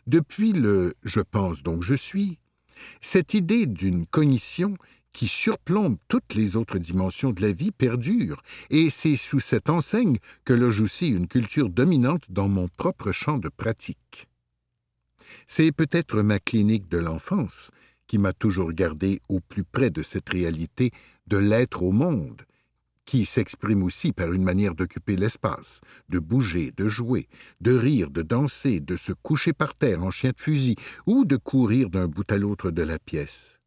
Depuis 0.05 0.51
le 0.51 0.93
je 1.03 1.21
pense 1.21 1.63
donc 1.63 1.83
je 1.83 1.95
suis, 1.95 2.39
cette 3.01 3.33
idée 3.33 3.65
d'une 3.65 4.05
cognition 4.05 4.75
qui 5.13 5.27
surplombe 5.27 5.97
toutes 6.07 6.33
les 6.33 6.55
autres 6.55 6.79
dimensions 6.79 7.31
de 7.31 7.41
la 7.41 7.51
vie 7.51 7.71
perdure, 7.71 8.41
et 8.69 8.89
c'est 8.89 9.15
sous 9.15 9.39
cette 9.39 9.69
enseigne 9.69 10.17
que 10.43 10.53
loge 10.53 10.81
aussi 10.81 11.09
une 11.09 11.27
culture 11.27 11.69
dominante 11.69 12.23
dans 12.29 12.49
mon 12.49 12.67
propre 12.67 13.11
champ 13.11 13.37
de 13.37 13.49
pratique. 13.49 14.27
C'est 15.47 15.71
peut-être 15.71 16.21
ma 16.21 16.39
clinique 16.39 16.89
de 16.89 16.97
l'enfance 16.97 17.69
qui 18.07 18.17
m'a 18.17 18.33
toujours 18.33 18.73
gardé 18.73 19.21
au 19.29 19.39
plus 19.39 19.63
près 19.63 19.89
de 19.89 20.03
cette 20.03 20.29
réalité 20.29 20.91
de 21.27 21.37
l'être 21.37 21.83
au 21.83 21.91
monde, 21.91 22.43
qui 23.05 23.25
s'exprime 23.25 23.83
aussi 23.83 24.11
par 24.11 24.31
une 24.31 24.43
manière 24.43 24.75
d'occuper 24.75 25.15
l'espace, 25.15 25.81
de 26.09 26.19
bouger, 26.19 26.71
de 26.77 26.87
jouer, 26.87 27.27
de 27.61 27.75
rire, 27.75 28.09
de 28.09 28.21
danser, 28.21 28.79
de 28.79 28.95
se 28.95 29.11
coucher 29.11 29.53
par 29.53 29.75
terre 29.75 30.03
en 30.03 30.11
chien 30.11 30.31
de 30.31 30.39
fusil, 30.39 30.75
ou 31.05 31.25
de 31.25 31.35
courir 31.35 31.89
d'un 31.89 32.07
bout 32.07 32.29
à 32.31 32.37
l'autre 32.37 32.71
de 32.71 32.81
la 32.81 32.99
pièce. 32.99 33.59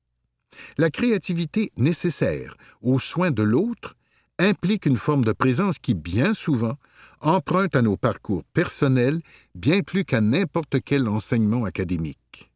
La 0.79 0.91
créativité 0.91 1.71
nécessaire 1.77 2.57
aux 2.81 2.99
soins 2.99 3.31
de 3.31 3.43
l'autre 3.43 3.95
implique 4.39 4.87
une 4.87 4.99
forme 4.99 5.25
de 5.25 5.33
présence 5.33 5.79
qui, 5.79 5.95
bien 5.95 6.35
souvent, 6.35 6.77
emprunte 7.21 7.77
à 7.77 7.83
nos 7.83 7.97
parcours 7.97 8.45
personnels 8.53 9.21
bien 9.55 9.81
plus 9.81 10.05
qu'à 10.05 10.21
n'importe 10.21 10.81
quel 10.85 11.09
enseignement 11.09 11.65
académique. 11.65 12.51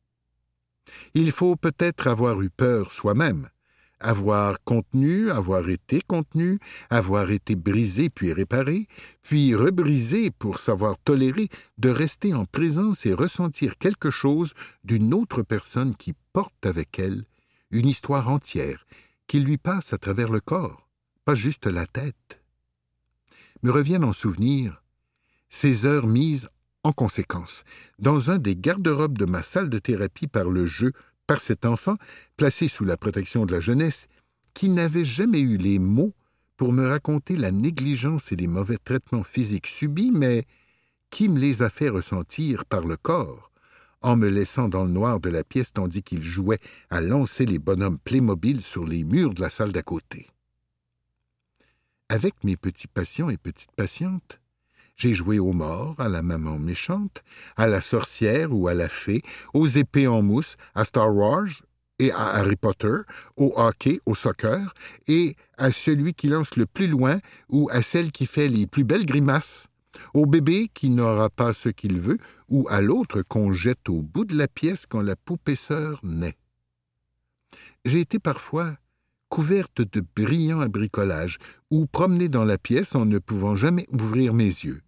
Il 1.15 1.31
faut 1.31 1.57
peut-être 1.57 2.07
avoir 2.07 2.41
eu 2.43 2.51
peur 2.51 2.91
soi-même, 2.93 3.49
avoir 4.01 4.63
contenu, 4.65 5.31
avoir 5.31 5.69
été 5.69 6.01
contenu, 6.01 6.59
avoir 6.89 7.31
été 7.31 7.55
brisé 7.55 8.11
puis 8.11 8.33
réparé, 8.33 8.89
puis 9.23 9.55
rebrisé 9.55 10.31
pour 10.31 10.59
savoir 10.59 10.97
tolérer 10.99 11.49
de 11.79 11.91
rester 11.91 12.35
en 12.35 12.47
présence 12.47 13.07
et 13.07 13.13
ressentir 13.13 13.77
quelque 13.79 14.11
chose 14.11 14.55
d'une 14.85 15.15
autre 15.15 15.43
personne 15.43 15.95
qui 15.95 16.15
porte 16.33 16.67
avec 16.67 16.99
elle 16.99 17.25
une 17.71 17.87
histoire 17.87 18.29
entière 18.29 18.87
qui 19.27 19.41
lui 19.41 19.59
passe 19.59 19.93
à 19.93 19.99
travers 19.99 20.31
le 20.31 20.41
corps, 20.41 20.89
pas 21.25 21.35
juste 21.35 21.67
la 21.67 21.87
tête. 21.87 22.43
Me 23.63 23.71
reviennent 23.71 24.05
en 24.05 24.13
souvenir 24.13 24.83
ces 25.51 25.85
heures 25.85 26.07
mises 26.07 26.49
en 26.83 26.93
conséquence 26.93 27.65
dans 27.99 28.31
un 28.31 28.39
des 28.39 28.57
garde-robes 28.57 29.19
de 29.19 29.27
ma 29.27 29.43
salle 29.43 29.69
de 29.69 29.79
thérapie 29.79 30.27
par 30.27 30.49
le 30.49 30.67
jeu 30.67 30.93
par 31.31 31.39
cet 31.41 31.65
enfant 31.65 31.95
placé 32.37 32.67
sous 32.67 32.85
la 32.85 32.97
protection 32.97 33.47
de 33.47 33.53
la 33.53 33.61
jeunesse, 33.61 34.09
qui 34.53 34.69
n'avait 34.69 35.05
jamais 35.05 35.39
eu 35.39 35.59
les 35.59 35.79
mots 35.79 36.13
pour 36.57 36.73
me 36.73 36.85
raconter 36.85 37.37
la 37.37 37.53
négligence 37.53 38.33
et 38.33 38.37
les 38.37 38.49
mauvais 38.49 38.79
traitements 38.79 39.23
physiques 39.23 39.69
subis, 39.69 40.11
mais 40.11 40.45
qui 41.09 41.29
me 41.29 41.39
les 41.39 41.63
a 41.63 41.71
fait 41.71 41.89
ressentir 41.89 42.65
par 42.65 42.85
le 42.85 42.97
corps, 42.97 43.53
en 44.03 44.17
me 44.17 44.27
laissant 44.27 44.69
dans 44.69 44.83
le 44.83 44.91
noir 44.91 45.21
de 45.21 45.29
la 45.29 45.45
pièce 45.45 45.73
tandis 45.73 46.03
qu'il 46.03 46.21
jouait 46.21 46.59
à 46.91 47.01
lancer 47.01 47.47
les 47.47 47.61
bonhommes 47.61 48.01
Playmobil 48.01 48.61
sur 48.61 48.85
les 48.85 49.05
murs 49.05 49.33
de 49.33 49.41
la 49.41 49.51
salle 49.51 49.71
d'à 49.71 49.83
côté. 49.83 50.27
Avec 52.09 52.43
mes 52.43 52.57
petits 52.57 52.89
patients 52.89 53.31
et 53.31 53.37
petites 53.37 53.71
patientes, 53.77 54.41
j'ai 55.01 55.15
joué 55.15 55.39
aux 55.39 55.55
morts, 55.55 55.95
à 55.99 56.11
la 56.11 56.21
maman 56.21 56.59
méchante, 56.59 57.25
à 57.57 57.67
la 57.67 57.81
sorcière 57.81 58.55
ou 58.55 58.69
à 58.69 58.75
la 58.75 58.91
fée, 58.91 59.23
aux 59.55 59.67
épées 59.67 60.07
en 60.07 60.21
mousse, 60.21 60.57
à 60.75 60.85
Star 60.85 61.15
Wars 61.15 61.49
et 61.99 62.13
à 62.13 62.35
Harry 62.35 62.57
Potter, 62.57 62.99
au 63.37 63.55
hockey, 63.57 64.01
au 64.05 64.15
soccer, 64.15 64.75
et 65.09 65.37
à 65.57 65.73
celui 65.73 66.13
qui 66.13 66.29
lance 66.29 66.55
le 66.57 66.67
plus 66.67 66.87
loin 66.87 67.19
ou 67.49 67.71
à 67.73 67.81
celle 67.81 68.13
qui 68.13 68.27
fait 68.27 68.49
les 68.49 68.67
plus 68.67 68.85
belles 68.85 69.07
grimaces, 69.07 69.69
au 70.13 70.27
bébé 70.27 70.71
qui 70.75 70.91
n'aura 70.91 71.31
pas 71.31 71.55
ce 71.55 71.71
qu'il 71.71 71.99
veut, 71.99 72.19
ou 72.51 72.67
à 72.69 72.83
l'autre 72.83 73.23
qu'on 73.23 73.55
jette 73.55 73.89
au 73.89 74.03
bout 74.03 74.27
de 74.27 74.37
la 74.37 74.49
pièce 74.49 74.85
quand 74.85 75.01
la 75.01 75.17
poupée 75.17 75.57
sœur 75.57 76.01
naît. 76.03 76.37
J'ai 77.87 78.01
été 78.01 78.19
parfois 78.19 78.77
couverte 79.31 79.81
de 79.81 80.05
brillants 80.15 80.61
abricolages, 80.61 81.39
ou 81.71 81.87
promenée 81.87 82.29
dans 82.29 82.45
la 82.45 82.59
pièce 82.59 82.95
en 82.95 83.07
ne 83.07 83.19
pouvant 83.19 83.57
jamais 83.57 83.87
ouvrir 83.91 84.35
mes 84.35 84.45
yeux 84.45 84.83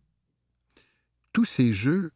tous 1.33 1.45
ces 1.45 1.73
jeux 1.73 2.13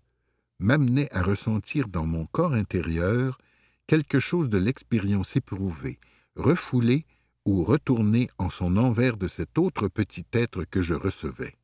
m'amenaient 0.59 1.13
à 1.13 1.23
ressentir 1.23 1.89
dans 1.89 2.07
mon 2.07 2.27
corps 2.27 2.55
intérieur 2.55 3.39
quelque 3.87 4.21
chose 4.21 4.49
de 4.49 4.59
l'expérience 4.59 5.37
éprouvée, 5.37 5.99
refoulée 6.35 7.07
ou 7.45 7.65
retournée 7.65 8.29
en 8.39 8.51
son 8.51 8.77
envers 8.77 9.17
de 9.17 9.29
cet 9.29 9.59
autre 9.59 9.89
petit 9.89 10.27
être 10.33 10.65
que 10.65 10.83
je 10.83 10.95
recevais. 10.95 11.55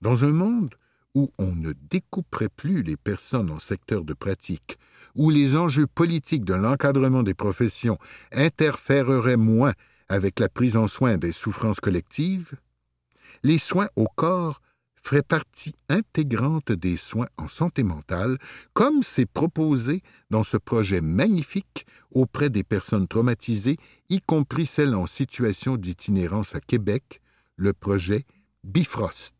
Dans 0.00 0.24
un 0.24 0.32
monde 0.32 0.74
où 1.14 1.32
on 1.38 1.54
ne 1.54 1.72
découperait 1.72 2.48
plus 2.48 2.82
les 2.82 2.96
personnes 2.96 3.50
en 3.50 3.58
secteur 3.58 4.04
de 4.04 4.14
pratique, 4.14 4.78
où 5.14 5.30
les 5.30 5.56
enjeux 5.56 5.86
politiques 5.86 6.44
de 6.44 6.54
l'encadrement 6.54 7.22
des 7.22 7.34
professions 7.34 7.98
interféreraient 8.32 9.36
moins 9.36 9.72
avec 10.08 10.38
la 10.38 10.48
prise 10.48 10.76
en 10.76 10.86
soin 10.86 11.18
des 11.18 11.32
souffrances 11.32 11.80
collectives, 11.80 12.54
les 13.42 13.58
soins 13.58 13.88
au 13.96 14.06
corps 14.06 14.60
ferait 15.02 15.22
partie 15.22 15.74
intégrante 15.88 16.72
des 16.72 16.96
soins 16.96 17.28
en 17.36 17.48
santé 17.48 17.82
mentale, 17.82 18.38
comme 18.72 19.02
c'est 19.02 19.26
proposé 19.26 20.02
dans 20.30 20.42
ce 20.42 20.56
projet 20.56 21.00
magnifique 21.00 21.86
auprès 22.10 22.50
des 22.50 22.64
personnes 22.64 23.08
traumatisées, 23.08 23.76
y 24.08 24.20
compris 24.20 24.66
celles 24.66 24.94
en 24.94 25.06
situation 25.06 25.76
d'itinérance 25.76 26.54
à 26.54 26.60
Québec, 26.60 27.20
le 27.56 27.72
projet 27.72 28.24
Bifrost. 28.64 29.34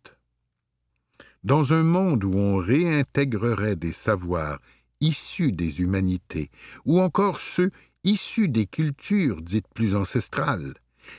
Dans 1.44 1.72
un 1.72 1.82
monde 1.82 2.24
où 2.24 2.34
on 2.34 2.56
réintégrerait 2.56 3.76
des 3.76 3.92
savoirs 3.92 4.60
issus 5.00 5.52
des 5.52 5.80
humanités, 5.80 6.50
ou 6.84 7.00
encore 7.00 7.38
ceux 7.38 7.70
issus 8.04 8.48
des 8.48 8.66
cultures 8.66 9.40
dites 9.40 9.68
plus 9.74 9.94
ancestrales, 9.94 10.74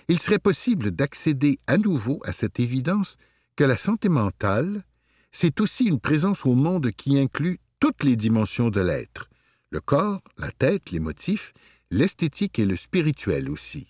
il 0.07 0.19
serait 0.19 0.39
possible 0.39 0.91
d'accéder 0.91 1.59
à 1.67 1.77
nouveau 1.77 2.19
à 2.23 2.31
cette 2.31 2.59
évidence 2.59 3.15
que 3.59 3.65
la 3.65 3.75
santé 3.75 4.07
mentale, 4.07 4.85
c'est 5.33 5.59
aussi 5.59 5.83
une 5.83 5.99
présence 5.99 6.45
au 6.45 6.55
monde 6.55 6.91
qui 6.91 7.19
inclut 7.19 7.59
toutes 7.81 8.05
les 8.05 8.15
dimensions 8.15 8.69
de 8.69 8.79
l'être, 8.79 9.29
le 9.69 9.81
corps, 9.81 10.21
la 10.37 10.49
tête, 10.49 10.91
les 10.91 11.01
motifs, 11.01 11.51
l'esthétique 11.91 12.57
et 12.57 12.65
le 12.65 12.77
spirituel 12.77 13.49
aussi. 13.49 13.85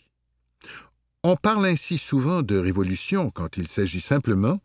On 1.24 1.36
parle 1.36 1.68
ainsi 1.68 2.00
souvent 2.00 2.42
de 2.42 2.58
révolution 2.58 3.30
quand 3.30 3.58
il 3.58 3.68
s'agit 3.68 4.02
simplement 4.02 4.60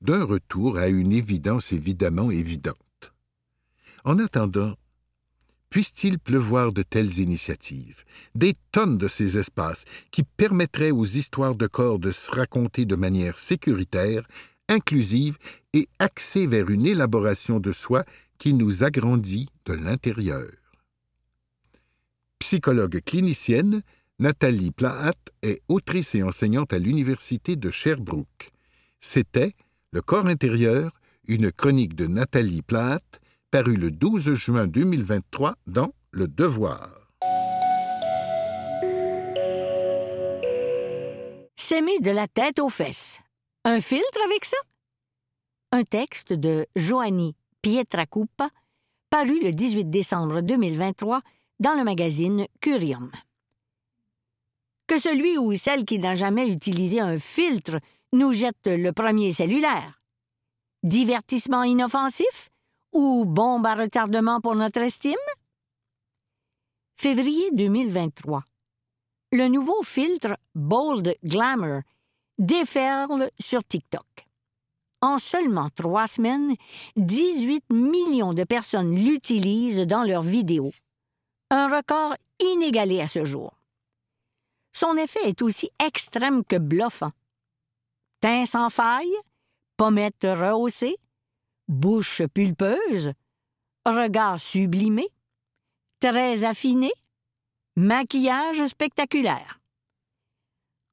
d'un 0.00 0.22
retour 0.22 0.78
à 0.78 0.86
une 0.86 1.10
évidence 1.10 1.72
évidemment 1.72 2.30
évidente. 2.30 3.12
En 4.04 4.20
attendant, 4.20 4.76
puisse-t-il 5.74 6.20
pleuvoir 6.20 6.70
de 6.70 6.84
telles 6.84 7.18
initiatives, 7.18 8.04
des 8.36 8.54
tonnes 8.70 8.96
de 8.96 9.08
ces 9.08 9.38
espaces 9.38 9.84
qui 10.12 10.22
permettraient 10.22 10.92
aux 10.92 11.04
histoires 11.04 11.56
de 11.56 11.66
corps 11.66 11.98
de 11.98 12.12
se 12.12 12.30
raconter 12.30 12.84
de 12.84 12.94
manière 12.94 13.36
sécuritaire, 13.36 14.22
inclusive 14.68 15.36
et 15.72 15.88
axée 15.98 16.46
vers 16.46 16.70
une 16.70 16.86
élaboration 16.86 17.58
de 17.58 17.72
soi 17.72 18.04
qui 18.38 18.54
nous 18.54 18.84
agrandit 18.84 19.48
de 19.66 19.72
l'intérieur. 19.72 20.48
Psychologue 22.38 23.00
clinicienne, 23.04 23.82
Nathalie 24.20 24.70
Plahat 24.70 25.18
est 25.42 25.60
autrice 25.66 26.14
et 26.14 26.22
enseignante 26.22 26.72
à 26.72 26.78
l'Université 26.78 27.56
de 27.56 27.72
Sherbrooke. 27.72 28.52
C'était 29.00 29.56
Le 29.90 30.02
corps 30.02 30.28
intérieur, 30.28 30.92
une 31.26 31.50
chronique 31.50 31.96
de 31.96 32.06
Nathalie 32.06 32.62
Plahat, 32.62 33.00
parue 33.54 33.76
le 33.76 33.92
12 33.92 34.34
juin 34.34 34.66
2023 34.66 35.54
dans 35.68 35.92
Le 36.10 36.26
Devoir. 36.26 36.90
S'aimer 41.54 42.00
de 42.00 42.10
la 42.10 42.26
tête 42.26 42.58
aux 42.58 42.68
fesses. 42.68 43.20
Un 43.64 43.80
filtre 43.80 44.18
avec 44.24 44.44
ça? 44.44 44.56
Un 45.70 45.84
texte 45.84 46.32
de 46.32 46.66
Joanny 46.74 47.36
Pietracupa, 47.62 48.48
paru 49.08 49.38
le 49.40 49.52
18 49.52 49.84
décembre 49.88 50.40
2023 50.40 51.20
dans 51.60 51.74
le 51.74 51.84
magazine 51.84 52.48
Curium. 52.60 53.12
Que 54.88 54.98
celui 54.98 55.38
ou 55.38 55.54
celle 55.54 55.84
qui 55.84 56.00
n'a 56.00 56.16
jamais 56.16 56.48
utilisé 56.48 56.98
un 56.98 57.20
filtre 57.20 57.78
nous 58.12 58.32
jette 58.32 58.66
le 58.66 58.90
premier 58.90 59.32
cellulaire. 59.32 60.02
Divertissement 60.82 61.62
inoffensif? 61.62 62.50
Ou 62.94 63.24
bombe 63.24 63.66
à 63.66 63.74
retardement 63.74 64.40
pour 64.40 64.54
notre 64.54 64.80
estime? 64.80 65.14
Février 66.96 67.50
2023. 67.52 68.44
Le 69.32 69.48
nouveau 69.48 69.82
filtre 69.82 70.36
Bold 70.54 71.16
Glamour 71.24 71.82
déferle 72.38 73.30
sur 73.38 73.64
TikTok. 73.64 74.06
En 75.00 75.18
seulement 75.18 75.68
trois 75.74 76.06
semaines, 76.06 76.54
18 76.96 77.64
millions 77.70 78.32
de 78.32 78.44
personnes 78.44 78.94
l'utilisent 78.94 79.86
dans 79.86 80.04
leurs 80.04 80.22
vidéos. 80.22 80.72
Un 81.50 81.68
record 81.68 82.14
inégalé 82.40 83.00
à 83.00 83.08
ce 83.08 83.24
jour. 83.24 83.52
Son 84.72 84.96
effet 84.96 85.28
est 85.28 85.42
aussi 85.42 85.68
extrême 85.84 86.44
que 86.44 86.56
bluffant. 86.56 87.12
Teint 88.20 88.46
sans 88.46 88.70
faille, 88.70 89.14
pommettes 89.76 90.24
rehaussées, 90.24 90.96
bouche 91.68 92.22
pulpeuse, 92.32 93.12
regard 93.86 94.38
sublimé, 94.38 95.08
très 96.00 96.44
affiné, 96.44 96.90
maquillage 97.76 98.66
spectaculaire. 98.66 99.60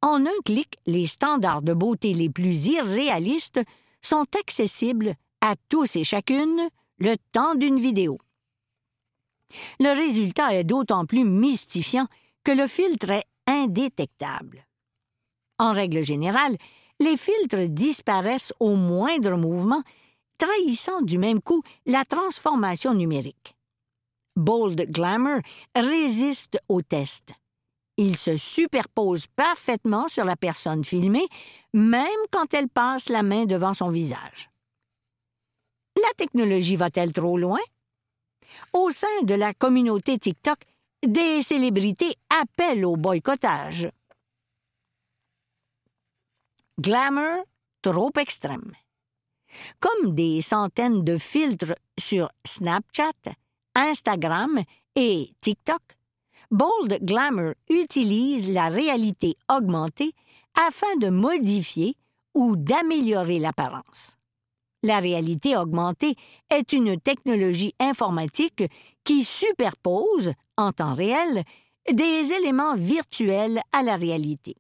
En 0.02 0.26
un 0.26 0.42
clic, 0.46 0.78
les 0.86 1.06
standards 1.08 1.62
de 1.62 1.74
beauté 1.74 2.14
les 2.14 2.30
plus 2.30 2.68
irréalistes 2.68 3.62
sont 4.02 4.26
accessibles 4.40 5.14
à 5.42 5.56
tous 5.70 5.96
et 5.96 6.04
chacune 6.04 6.70
le 6.98 7.16
temps 7.32 7.56
d'une 7.56 7.80
vidéo. 7.80 8.18
Le 9.80 9.96
résultat 9.96 10.56
est 10.56 10.64
d'autant 10.64 11.06
plus 11.06 11.24
mystifiant 11.24 12.08
que 12.44 12.52
le 12.52 12.68
filtre 12.68 13.12
est 13.12 13.26
indétectable. 13.48 14.66
En 15.60 15.74
règle 15.74 16.04
générale, 16.04 16.58
les 17.00 17.18
filtres 17.18 17.68
disparaissent 17.68 18.54
au 18.60 18.76
moindre 18.76 19.36
mouvement 19.36 19.84
trahissant 20.42 21.02
du 21.02 21.20
même 21.20 21.40
coup 21.40 21.62
la 21.86 22.04
transformation 22.04 22.96
numérique. 22.96 23.56
Bold 24.36 24.90
Glamour 24.90 25.42
résiste 25.76 26.60
au 26.68 26.82
test. 26.82 27.30
Il 27.98 28.18
se 28.18 28.38
superpose 28.38 29.28
parfaitement 29.36 30.08
sur 30.08 30.26
la 30.26 30.36
personne 30.36 30.84
filmée, 30.84 31.28
même 31.74 32.08
quand 32.32 32.54
elle 32.56 32.70
passe 32.70 33.10
la 33.10 33.22
main 33.22 33.46
devant 33.46 33.76
son 33.76 33.90
visage. 33.90 34.50
La 35.98 36.10
technologie 36.18 36.78
va-t-elle 36.78 37.14
trop 37.14 37.38
loin? 37.38 37.60
Au 38.74 38.90
sein 38.90 39.22
de 39.24 39.36
la 39.36 39.54
communauté 39.54 40.18
TikTok, 40.18 40.58
des 41.06 41.44
célébrités 41.44 42.16
appellent 42.42 42.86
au 42.86 42.96
boycottage. 42.96 43.90
Glamour 46.80 47.46
trop 47.84 48.12
extrême. 48.18 48.72
Comme 49.80 50.14
des 50.14 50.42
centaines 50.42 51.04
de 51.04 51.18
filtres 51.18 51.74
sur 52.00 52.28
Snapchat, 52.46 53.34
Instagram 53.76 54.62
et 54.96 55.32
TikTok, 55.42 55.82
Bold 56.52 57.00
Glamour 57.04 57.54
utilise 57.70 58.52
la 58.52 58.68
réalité 58.68 59.38
augmentée 59.50 60.14
afin 60.68 60.98
de 60.98 61.10
modifier 61.10 61.96
ou 62.34 62.56
d'améliorer 62.58 63.40
l'apparence. 63.40 64.18
La 64.84 65.00
réalité 65.00 65.56
augmentée 65.56 66.16
est 66.50 66.74
une 66.74 67.00
technologie 67.00 67.74
informatique 67.80 68.64
qui 69.04 69.24
superpose, 69.24 70.34
en 70.58 70.72
temps 70.72 70.96
réel, 70.96 71.44
des 71.92 72.34
éléments 72.34 72.76
virtuels 72.76 73.62
à 73.72 73.84
la 73.84 73.96
réalité. 73.96 74.56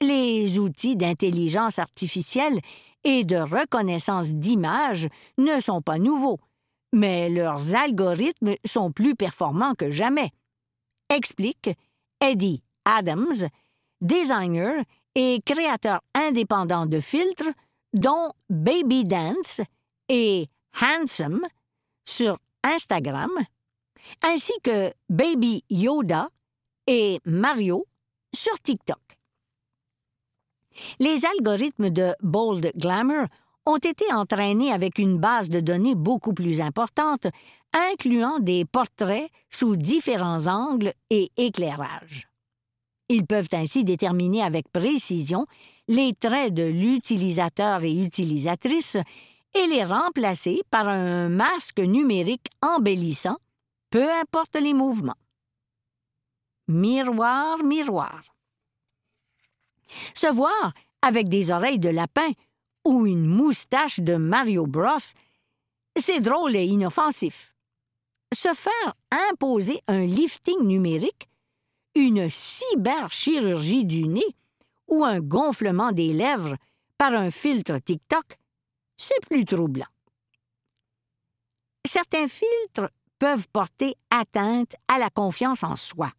Les 0.00 0.58
outils 0.58 0.96
d'intelligence 0.96 1.78
artificielle 1.78 2.60
et 3.04 3.24
de 3.24 3.36
reconnaissance 3.36 4.28
d'images 4.28 5.08
ne 5.38 5.60
sont 5.60 5.82
pas 5.82 5.98
nouveaux, 5.98 6.38
mais 6.92 7.28
leurs 7.28 7.74
algorithmes 7.74 8.54
sont 8.64 8.92
plus 8.92 9.14
performants 9.14 9.74
que 9.74 9.90
jamais. 9.90 10.30
Explique 11.08 11.70
Eddie 12.20 12.62
Adams, 12.84 13.48
designer 14.00 14.84
et 15.14 15.40
créateur 15.44 16.00
indépendant 16.14 16.86
de 16.86 17.00
filtres, 17.00 17.50
dont 17.92 18.30
Baby 18.50 19.04
Dance 19.04 19.60
et 20.08 20.48
Handsome 20.80 21.46
sur 22.04 22.38
Instagram, 22.62 23.30
ainsi 24.22 24.52
que 24.62 24.92
Baby 25.08 25.64
Yoda 25.70 26.28
et 26.86 27.20
Mario 27.24 27.86
sur 28.34 28.58
TikTok. 28.60 29.07
Les 30.98 31.24
algorithmes 31.24 31.90
de 31.90 32.14
Bold 32.22 32.72
Glamour 32.76 33.26
ont 33.66 33.76
été 33.76 34.12
entraînés 34.12 34.72
avec 34.72 34.98
une 34.98 35.18
base 35.18 35.50
de 35.50 35.60
données 35.60 35.94
beaucoup 35.94 36.32
plus 36.32 36.60
importante, 36.60 37.26
incluant 37.92 38.38
des 38.38 38.64
portraits 38.64 39.28
sous 39.50 39.76
différents 39.76 40.46
angles 40.46 40.92
et 41.10 41.30
éclairages. 41.36 42.28
Ils 43.10 43.26
peuvent 43.26 43.48
ainsi 43.52 43.84
déterminer 43.84 44.42
avec 44.42 44.70
précision 44.70 45.46
les 45.86 46.14
traits 46.14 46.52
de 46.52 46.64
l'utilisateur 46.64 47.82
et 47.84 47.92
utilisatrice 47.92 48.98
et 49.54 49.66
les 49.66 49.84
remplacer 49.84 50.62
par 50.70 50.88
un 50.88 51.28
masque 51.28 51.80
numérique 51.80 52.48
embellissant, 52.62 53.36
peu 53.90 54.10
importe 54.10 54.56
les 54.56 54.74
mouvements. 54.74 55.16
Miroir, 56.68 57.62
miroir. 57.64 58.20
Se 60.14 60.32
voir 60.32 60.72
avec 61.02 61.28
des 61.28 61.50
oreilles 61.50 61.78
de 61.78 61.88
lapin 61.88 62.30
ou 62.84 63.06
une 63.06 63.26
moustache 63.26 64.00
de 64.00 64.16
Mario 64.16 64.66
Bros, 64.66 64.98
c'est 65.98 66.20
drôle 66.20 66.56
et 66.56 66.64
inoffensif. 66.64 67.54
Se 68.34 68.52
faire 68.54 68.94
imposer 69.30 69.80
un 69.86 70.04
lifting 70.04 70.60
numérique, 70.62 71.28
une 71.94 72.30
cyberchirurgie 72.30 73.84
du 73.84 74.06
nez 74.06 74.36
ou 74.86 75.04
un 75.04 75.20
gonflement 75.20 75.92
des 75.92 76.12
lèvres 76.12 76.56
par 76.96 77.12
un 77.12 77.30
filtre 77.30 77.78
TikTok, 77.78 78.38
c'est 78.96 79.20
plus 79.26 79.44
troublant. 79.44 79.86
Certains 81.86 82.28
filtres 82.28 82.90
peuvent 83.18 83.48
porter 83.52 83.94
atteinte 84.10 84.74
à 84.88 84.98
la 84.98 85.10
confiance 85.10 85.62
en 85.62 85.76
soi, 85.76 86.12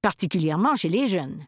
particulièrement 0.00 0.76
chez 0.76 0.88
les 0.88 1.08
jeunes. 1.08 1.46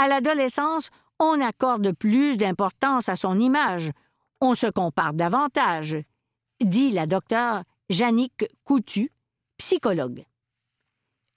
À 0.00 0.08
l'adolescence, 0.08 0.88
on 1.18 1.42
accorde 1.42 1.92
plus 1.92 2.38
d'importance 2.38 3.10
à 3.10 3.16
son 3.16 3.38
image, 3.38 3.90
on 4.40 4.54
se 4.54 4.66
compare 4.66 5.12
davantage, 5.12 5.98
dit 6.58 6.90
la 6.90 7.04
docteure 7.06 7.64
Jannick 7.90 8.46
Coutu, 8.64 9.12
psychologue. 9.58 10.24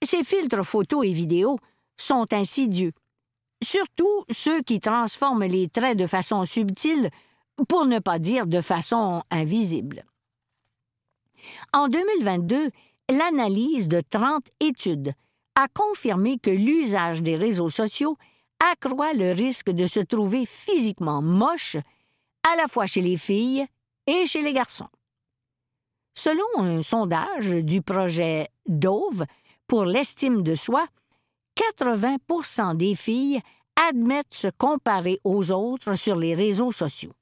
Ces 0.02 0.24
filtres 0.24 0.64
photos 0.64 1.04
et 1.04 1.12
vidéos 1.12 1.58
sont 1.98 2.32
insidieux, 2.32 2.92
surtout 3.62 4.24
ceux 4.30 4.62
qui 4.62 4.80
transforment 4.80 5.44
les 5.44 5.68
traits 5.68 5.98
de 5.98 6.06
façon 6.06 6.46
subtile, 6.46 7.10
pour 7.68 7.84
ne 7.84 7.98
pas 7.98 8.18
dire 8.18 8.46
de 8.46 8.62
façon 8.62 9.22
invisible. 9.30 10.06
En 11.74 11.88
2022, 11.88 12.70
l'analyse 13.10 13.88
de 13.88 14.00
30 14.08 14.46
études 14.60 15.12
a 15.54 15.68
confirmé 15.68 16.38
que 16.38 16.50
l'usage 16.50 17.20
des 17.20 17.36
réseaux 17.36 17.68
sociaux 17.68 18.16
accroît 18.72 19.12
le 19.12 19.32
risque 19.32 19.70
de 19.70 19.86
se 19.86 20.00
trouver 20.00 20.46
physiquement 20.46 21.22
moche 21.22 21.76
à 22.42 22.56
la 22.56 22.68
fois 22.68 22.86
chez 22.86 23.00
les 23.00 23.16
filles 23.16 23.66
et 24.06 24.26
chez 24.26 24.42
les 24.42 24.52
garçons. 24.52 24.88
Selon 26.16 26.46
un 26.58 26.82
sondage 26.82 27.50
du 27.50 27.82
projet 27.82 28.48
Dove 28.66 29.24
pour 29.66 29.84
l'estime 29.84 30.42
de 30.42 30.54
soi, 30.54 30.86
80% 31.56 32.76
des 32.76 32.94
filles 32.94 33.40
admettent 33.88 34.34
se 34.34 34.48
comparer 34.56 35.20
aux 35.24 35.50
autres 35.50 35.96
sur 35.96 36.16
les 36.16 36.34
réseaux 36.34 36.72
sociaux. 36.72 37.14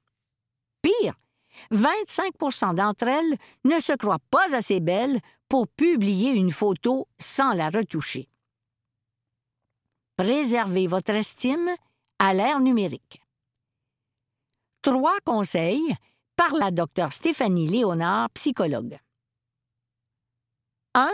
Pire, 0.81 1.15
25% 1.71 2.75
d'entre 2.75 3.07
elles 3.07 3.37
ne 3.65 3.79
se 3.79 3.93
croient 3.93 4.19
pas 4.29 4.55
assez 4.55 4.79
belles 4.79 5.19
pour 5.49 5.67
publier 5.67 6.31
une 6.31 6.51
photo 6.51 7.07
sans 7.19 7.53
la 7.53 7.69
retoucher. 7.69 8.27
Préservez 10.23 10.87
votre 10.87 11.09
estime 11.09 11.69
à 12.17 12.33
l'ère 12.33 12.61
numérique. 12.61 13.21
Trois 14.81 15.17
conseils 15.25 15.97
par 16.37 16.53
la 16.53 16.71
docteure 16.71 17.11
Stéphanie 17.11 17.67
Léonard, 17.67 18.29
psychologue. 18.29 18.97
1. 20.93 21.11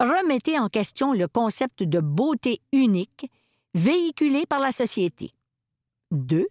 Remettez 0.00 0.58
en 0.58 0.68
question 0.68 1.12
le 1.12 1.28
concept 1.28 1.84
de 1.84 2.00
beauté 2.00 2.60
unique 2.72 3.30
véhiculé 3.74 4.44
par 4.44 4.58
la 4.58 4.72
société. 4.72 5.32
2. 6.10 6.48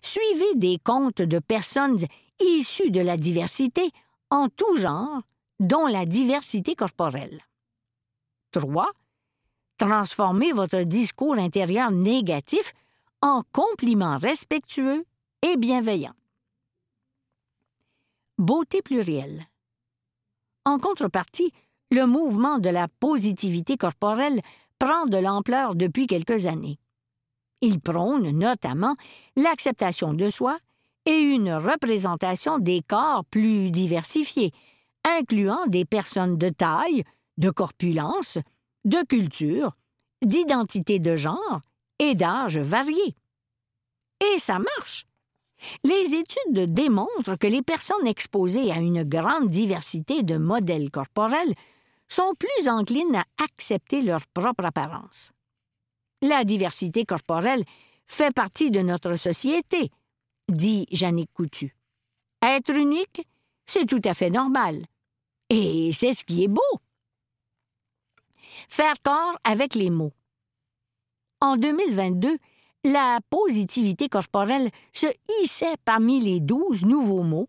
Suivez 0.00 0.54
des 0.54 0.78
comptes 0.78 1.22
de 1.22 1.40
personnes 1.40 2.06
issues 2.38 2.92
de 2.92 3.00
la 3.00 3.16
diversité 3.16 3.90
en 4.30 4.48
tout 4.48 4.76
genre, 4.76 5.22
dont 5.58 5.88
la 5.88 6.06
diversité 6.06 6.76
corporelle. 6.76 7.40
3. 8.52 8.92
Transformez 9.86 10.52
votre 10.52 10.80
discours 10.80 11.34
intérieur 11.34 11.90
négatif 11.90 12.72
en 13.20 13.42
compliments 13.52 14.16
respectueux 14.16 15.04
et 15.42 15.58
bienveillants. 15.58 16.14
Beauté 18.38 18.80
plurielle. 18.80 19.42
En 20.64 20.78
contrepartie, 20.78 21.52
le 21.90 22.06
mouvement 22.06 22.58
de 22.58 22.70
la 22.70 22.88
positivité 22.88 23.76
corporelle 23.76 24.40
prend 24.78 25.04
de 25.04 25.18
l'ampleur 25.18 25.74
depuis 25.74 26.06
quelques 26.06 26.46
années. 26.46 26.78
Il 27.60 27.78
prône 27.78 28.30
notamment 28.30 28.96
l'acceptation 29.36 30.14
de 30.14 30.30
soi 30.30 30.56
et 31.04 31.18
une 31.18 31.52
représentation 31.52 32.58
des 32.58 32.80
corps 32.88 33.26
plus 33.26 33.70
diversifiés, 33.70 34.52
incluant 35.18 35.66
des 35.66 35.84
personnes 35.84 36.38
de 36.38 36.48
taille, 36.48 37.04
de 37.36 37.50
corpulence, 37.50 38.38
de 38.84 39.04
culture, 39.06 39.76
d'identité 40.22 40.98
de 40.98 41.16
genre 41.16 41.60
et 41.98 42.14
d'âge 42.14 42.58
variés. 42.58 43.16
Et 44.20 44.38
ça 44.38 44.58
marche. 44.58 45.06
Les 45.82 46.14
études 46.14 46.72
démontrent 46.72 47.36
que 47.36 47.46
les 47.46 47.62
personnes 47.62 48.06
exposées 48.06 48.70
à 48.70 48.76
une 48.76 49.04
grande 49.04 49.48
diversité 49.48 50.22
de 50.22 50.36
modèles 50.36 50.90
corporels 50.90 51.54
sont 52.08 52.34
plus 52.38 52.68
enclines 52.68 53.16
à 53.16 53.24
accepter 53.42 54.02
leur 54.02 54.26
propre 54.26 54.64
apparence. 54.64 55.32
La 56.22 56.44
diversité 56.44 57.04
corporelle 57.04 57.64
fait 58.06 58.34
partie 58.34 58.70
de 58.70 58.80
notre 58.80 59.16
société, 59.16 59.90
dit 60.48 60.86
Jannick 60.90 61.32
Coutu. 61.32 61.74
Être 62.42 62.74
unique, 62.74 63.26
c'est 63.66 63.86
tout 63.86 64.00
à 64.04 64.14
fait 64.14 64.30
normal. 64.30 64.86
Et 65.50 65.90
c'est 65.92 66.14
ce 66.14 66.24
qui 66.24 66.44
est 66.44 66.48
beau. 66.48 66.60
Faire 68.68 68.94
corps 69.02 69.38
avec 69.44 69.74
les 69.74 69.90
mots. 69.90 70.12
En 71.40 71.56
2022, 71.56 72.38
la 72.84 73.18
positivité 73.30 74.08
corporelle 74.08 74.70
se 74.92 75.06
hissait 75.40 75.76
parmi 75.84 76.20
les 76.20 76.40
douze 76.40 76.84
nouveaux 76.84 77.22
mots 77.22 77.48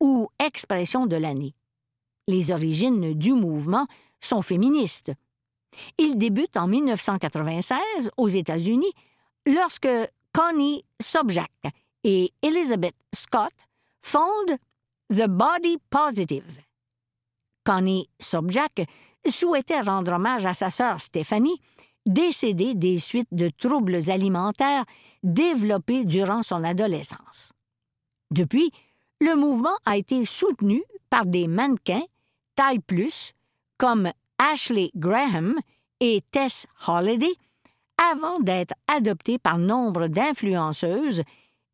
ou 0.00 0.28
expressions 0.38 1.06
de 1.06 1.16
l'année. 1.16 1.54
Les 2.28 2.50
origines 2.50 3.14
du 3.14 3.32
mouvement 3.32 3.86
sont 4.20 4.42
féministes. 4.42 5.12
Il 5.98 6.16
débute 6.16 6.56
en 6.56 6.66
1996 6.66 8.10
aux 8.16 8.28
États-Unis 8.28 8.92
lorsque 9.46 9.88
Connie 10.32 10.84
Sobjak 11.00 11.50
et 12.04 12.32
Elizabeth 12.42 12.94
Scott 13.14 13.52
fondent 14.02 14.56
The 15.10 15.26
Body 15.28 15.78
Positive. 15.90 16.62
Connie 17.64 18.08
Sobjak 18.20 18.86
souhaitait 19.30 19.80
rendre 19.80 20.12
hommage 20.12 20.46
à 20.46 20.54
sa 20.54 20.70
sœur 20.70 21.00
Stéphanie, 21.00 21.60
décédée 22.06 22.74
des 22.74 22.98
suites 22.98 23.32
de 23.32 23.48
troubles 23.50 24.10
alimentaires 24.10 24.84
développés 25.22 26.04
durant 26.04 26.42
son 26.42 26.62
adolescence. 26.64 27.52
Depuis, 28.30 28.70
le 29.20 29.34
mouvement 29.34 29.76
a 29.84 29.96
été 29.96 30.24
soutenu 30.24 30.82
par 31.10 31.26
des 31.26 31.48
mannequins 31.48 32.04
taille 32.54 32.80
plus 32.80 33.32
comme 33.78 34.10
Ashley 34.38 34.90
Graham 34.96 35.54
et 36.00 36.22
Tess 36.30 36.66
Holliday 36.86 37.34
avant 38.12 38.40
d'être 38.40 38.74
adopté 38.88 39.38
par 39.38 39.58
nombre 39.58 40.08
d'influenceuses 40.08 41.22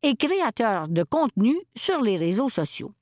et 0.03 0.15
créateurs 0.15 0.87
de 0.87 1.03
contenu 1.03 1.55
sur 1.75 2.01
les 2.01 2.17
réseaux 2.17 2.49
sociaux. 2.49 2.93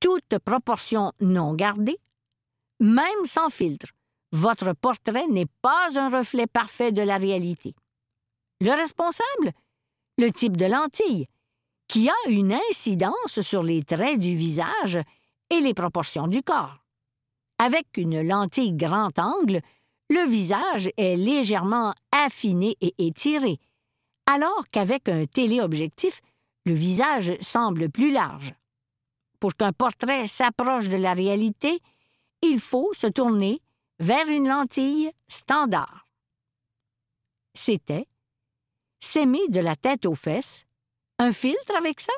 Toute 0.00 0.38
proportion 0.44 1.12
non 1.20 1.54
gardée, 1.54 1.98
même 2.80 3.24
sans 3.24 3.50
filtre, 3.50 3.88
votre 4.32 4.72
portrait 4.74 5.26
n'est 5.28 5.48
pas 5.62 5.98
un 5.98 6.10
reflet 6.10 6.46
parfait 6.46 6.92
de 6.92 7.02
la 7.02 7.16
réalité. 7.16 7.74
Le 8.60 8.70
responsable, 8.72 9.52
le 10.18 10.30
type 10.30 10.56
de 10.56 10.66
lentille, 10.66 11.26
qui 11.88 12.08
a 12.08 12.28
une 12.28 12.52
incidence 12.70 13.40
sur 13.40 13.62
les 13.62 13.82
traits 13.82 14.20
du 14.20 14.36
visage 14.36 14.98
et 15.50 15.60
les 15.60 15.74
proportions 15.74 16.26
du 16.26 16.42
corps. 16.42 16.84
Avec 17.58 17.86
une 17.96 18.20
lentille 18.20 18.72
grand 18.72 19.18
angle, 19.18 19.60
le 20.10 20.28
visage 20.28 20.90
est 20.96 21.16
légèrement 21.16 21.92
affiné 22.12 22.76
et 22.80 22.94
étiré, 22.98 23.58
alors 24.26 24.64
qu'avec 24.70 25.08
un 25.08 25.24
téléobjectif, 25.26 26.20
le 26.66 26.74
visage 26.74 27.32
semble 27.40 27.90
plus 27.90 28.12
large. 28.12 28.54
Pour 29.40 29.54
qu'un 29.54 29.72
portrait 29.72 30.26
s'approche 30.26 30.88
de 30.88 30.96
la 30.96 31.14
réalité, 31.14 31.80
il 32.42 32.60
faut 32.60 32.92
se 32.94 33.06
tourner 33.06 33.60
vers 33.98 34.28
une 34.28 34.48
lentille 34.48 35.10
standard. 35.28 36.06
C'était 37.54 38.06
S'aimer 39.00 39.48
de 39.48 39.60
la 39.60 39.76
tête 39.76 40.06
aux 40.06 40.14
fesses, 40.14 40.64
un 41.18 41.32
filtre 41.32 41.76
avec 41.76 42.00
ça? 42.00 42.12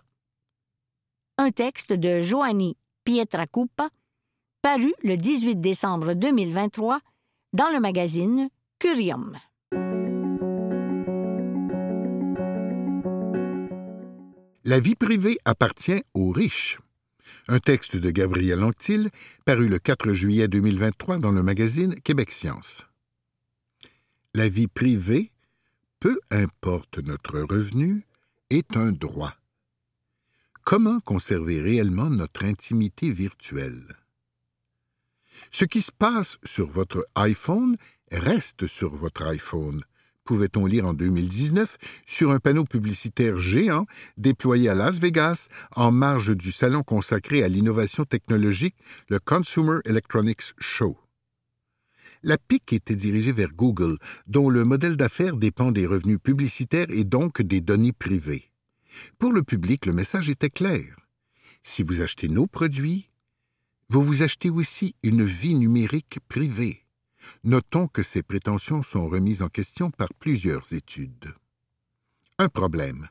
Un 1.38 1.50
texte 1.50 1.92
de 1.92 2.20
Joanny 2.20 2.76
Pietracupa, 3.04 3.88
paru 4.62 4.92
le 5.02 5.16
18 5.16 5.56
décembre 5.56 6.14
2023 6.14 7.00
dans 7.52 7.70
le 7.70 7.80
magazine 7.80 8.48
Curium. 8.78 9.38
La 14.64 14.78
vie 14.78 14.94
privée 14.94 15.38
appartient 15.44 16.02
aux 16.14 16.30
riches. 16.30 16.78
Un 17.48 17.58
texte 17.58 17.96
de 17.96 18.10
Gabriel 18.10 18.62
Anctil, 18.62 19.10
paru 19.44 19.68
le 19.68 19.78
4 19.78 20.12
juillet 20.12 20.48
2023 20.48 21.18
dans 21.18 21.32
le 21.32 21.42
magazine 21.42 21.94
Québec 21.96 22.30
Science. 22.30 22.86
La 24.34 24.48
vie 24.48 24.68
privée, 24.68 25.32
peu 25.98 26.18
importe 26.30 26.98
notre 26.98 27.40
revenu, 27.40 28.06
est 28.50 28.76
un 28.76 28.92
droit. 28.92 29.34
Comment 30.64 31.00
conserver 31.00 31.60
réellement 31.60 32.10
notre 32.10 32.44
intimité 32.44 33.10
virtuelle? 33.10 33.96
Ce 35.50 35.64
qui 35.64 35.80
se 35.80 35.92
passe 35.92 36.38
sur 36.44 36.68
votre 36.68 37.06
iPhone 37.14 37.76
reste 38.10 38.66
sur 38.66 38.94
votre 38.94 39.26
iPhone. 39.26 39.82
Pouvait-on 40.30 40.64
lire 40.64 40.86
en 40.86 40.94
2019 40.94 41.76
sur 42.06 42.30
un 42.30 42.38
panneau 42.38 42.64
publicitaire 42.64 43.36
géant 43.36 43.86
déployé 44.16 44.68
à 44.68 44.76
Las 44.76 45.00
Vegas 45.00 45.48
en 45.74 45.90
marge 45.90 46.36
du 46.36 46.52
salon 46.52 46.84
consacré 46.84 47.42
à 47.42 47.48
l'innovation 47.48 48.04
technologique, 48.04 48.76
le 49.08 49.18
Consumer 49.18 49.78
Electronics 49.84 50.54
Show? 50.60 50.96
La 52.22 52.38
PIC 52.38 52.74
était 52.74 52.94
dirigée 52.94 53.32
vers 53.32 53.52
Google, 53.52 53.98
dont 54.28 54.50
le 54.50 54.64
modèle 54.64 54.96
d'affaires 54.96 55.36
dépend 55.36 55.72
des 55.72 55.88
revenus 55.88 56.20
publicitaires 56.22 56.90
et 56.90 57.02
donc 57.02 57.42
des 57.42 57.60
données 57.60 57.90
privées. 57.90 58.52
Pour 59.18 59.32
le 59.32 59.42
public, 59.42 59.84
le 59.84 59.92
message 59.92 60.30
était 60.30 60.48
clair. 60.48 60.94
Si 61.64 61.82
vous 61.82 62.02
achetez 62.02 62.28
nos 62.28 62.46
produits, 62.46 63.10
vous 63.88 64.02
vous 64.04 64.22
achetez 64.22 64.50
aussi 64.50 64.94
une 65.02 65.24
vie 65.24 65.56
numérique 65.56 66.20
privée. 66.28 66.84
Notons 67.44 67.86
que 67.88 68.02
ces 68.02 68.22
prétentions 68.22 68.82
sont 68.82 69.08
remises 69.08 69.42
en 69.42 69.48
question 69.48 69.90
par 69.90 70.08
plusieurs 70.18 70.72
études. 70.72 71.34
Un 72.38 72.48
problème. 72.48 73.08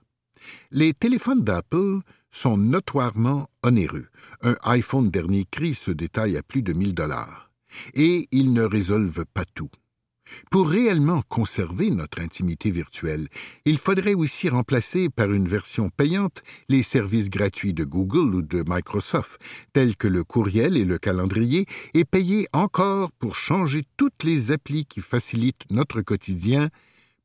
Les 0.72 0.94
téléphones 0.94 1.44
d'Apple 1.44 2.00
sont 2.32 2.58
notoirement 2.58 3.50
onéreux. 3.64 4.08
Un 4.42 4.56
iPhone 4.64 5.10
dernier 5.10 5.46
cri 5.46 5.74
se 5.74 5.92
détaille 5.92 6.38
à 6.38 6.44
plus 6.44 6.62
de 6.64 6.74
1000 6.74 6.94
dollars. 6.94 7.52
Et 7.94 8.28
ils 8.32 8.54
ne 8.54 8.64
résolvent 8.64 9.26
pas 9.26 9.46
tout. 9.46 9.70
Pour 10.52 10.70
réellement 10.70 11.22
conserver 11.28 11.90
notre 11.90 12.22
intimité 12.22 12.72
virtuelle, 12.72 13.28
il 13.66 13.78
faudrait 13.78 14.14
aussi 14.14 14.50
remplacer 14.50 15.10
par 15.10 15.32
une 15.32 15.48
version 15.48 15.90
payante 15.90 16.42
les 16.68 16.84
services 16.84 17.30
gratuits 17.30 17.74
de 17.74 17.84
Google 17.84 18.36
ou 18.36 18.42
de 18.42 18.64
Microsoft, 18.68 19.40
tels 19.74 19.96
que 19.96 20.08
le 20.08 20.24
courriel 20.24 20.78
et 20.78 20.86
le 20.86 20.98
calendrier, 20.98 21.66
et 21.94 22.06
payer 22.06 22.48
encore 22.54 23.12
pour 23.12 23.36
changer 23.36 23.84
toutes 23.98 24.24
les 24.24 24.52
applis 24.52 24.86
qui 24.86 25.02
facilitent 25.02 25.66
notre 25.70 26.02
quotidien, 26.02 26.70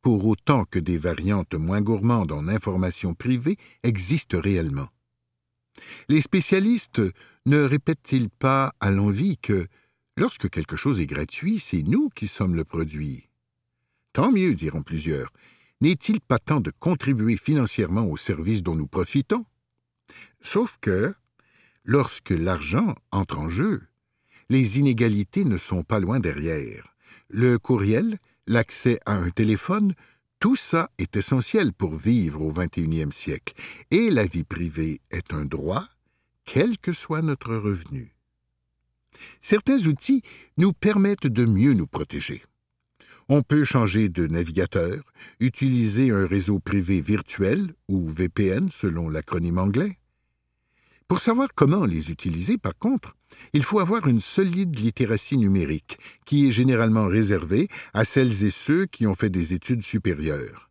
pour 0.02 0.26
autant 0.26 0.64
que 0.64 0.78
des 0.78 0.98
variantes 0.98 1.54
moins 1.54 1.80
gourmandes 1.80 2.32
en 2.32 2.46
informations 2.46 3.14
privées 3.14 3.56
existent 3.82 4.38
réellement. 4.38 4.88
Les 6.08 6.20
spécialistes 6.20 7.00
ne 7.46 7.58
répètent-ils 7.58 8.28
pas 8.28 8.74
à 8.80 8.90
l'envie 8.90 9.38
que 9.38 9.66
Lorsque 10.16 10.48
quelque 10.48 10.76
chose 10.76 11.00
est 11.00 11.06
gratuit, 11.06 11.58
c'est 11.58 11.82
nous 11.82 12.08
qui 12.08 12.28
sommes 12.28 12.54
le 12.54 12.64
produit. 12.64 13.28
Tant 14.12 14.30
mieux, 14.30 14.54
diront 14.54 14.82
plusieurs. 14.82 15.32
N'est-il 15.80 16.20
pas 16.20 16.38
temps 16.38 16.60
de 16.60 16.70
contribuer 16.70 17.36
financièrement 17.36 18.06
au 18.06 18.16
service 18.16 18.62
dont 18.62 18.76
nous 18.76 18.86
profitons? 18.86 19.44
Sauf 20.40 20.78
que, 20.80 21.14
lorsque 21.84 22.30
l'argent 22.30 22.94
entre 23.10 23.38
en 23.38 23.50
jeu, 23.50 23.82
les 24.50 24.78
inégalités 24.78 25.44
ne 25.44 25.58
sont 25.58 25.82
pas 25.82 25.98
loin 25.98 26.20
derrière. 26.20 26.94
Le 27.28 27.58
courriel, 27.58 28.18
l'accès 28.46 29.00
à 29.06 29.16
un 29.16 29.30
téléphone, 29.30 29.94
tout 30.38 30.54
ça 30.54 30.90
est 30.98 31.16
essentiel 31.16 31.72
pour 31.72 31.96
vivre 31.96 32.40
au 32.42 32.52
XXIe 32.52 33.10
siècle, 33.10 33.54
et 33.90 34.10
la 34.10 34.26
vie 34.26 34.44
privée 34.44 35.00
est 35.10 35.32
un 35.32 35.44
droit, 35.44 35.88
quel 36.44 36.78
que 36.78 36.92
soit 36.92 37.22
notre 37.22 37.56
revenu. 37.56 38.13
Certains 39.40 39.86
outils 39.86 40.22
nous 40.56 40.72
permettent 40.72 41.26
de 41.26 41.44
mieux 41.44 41.72
nous 41.72 41.86
protéger. 41.86 42.42
On 43.28 43.42
peut 43.42 43.64
changer 43.64 44.08
de 44.08 44.26
navigateur, 44.26 45.02
utiliser 45.40 46.10
un 46.10 46.26
réseau 46.26 46.58
privé 46.58 47.00
virtuel 47.00 47.74
ou 47.88 48.08
VPN 48.08 48.68
selon 48.70 49.08
l'acronyme 49.08 49.58
anglais. 49.58 49.98
Pour 51.08 51.20
savoir 51.20 51.48
comment 51.54 51.84
les 51.84 52.10
utiliser, 52.10 52.58
par 52.58 52.76
contre, 52.78 53.16
il 53.52 53.62
faut 53.62 53.78
avoir 53.78 54.06
une 54.08 54.20
solide 54.20 54.78
littératie 54.78 55.36
numérique, 55.36 55.98
qui 56.24 56.48
est 56.48 56.50
généralement 56.50 57.06
réservée 57.06 57.68
à 57.92 58.04
celles 58.04 58.44
et 58.44 58.50
ceux 58.50 58.86
qui 58.86 59.06
ont 59.06 59.14
fait 59.14 59.30
des 59.30 59.54
études 59.54 59.82
supérieures. 59.82 60.70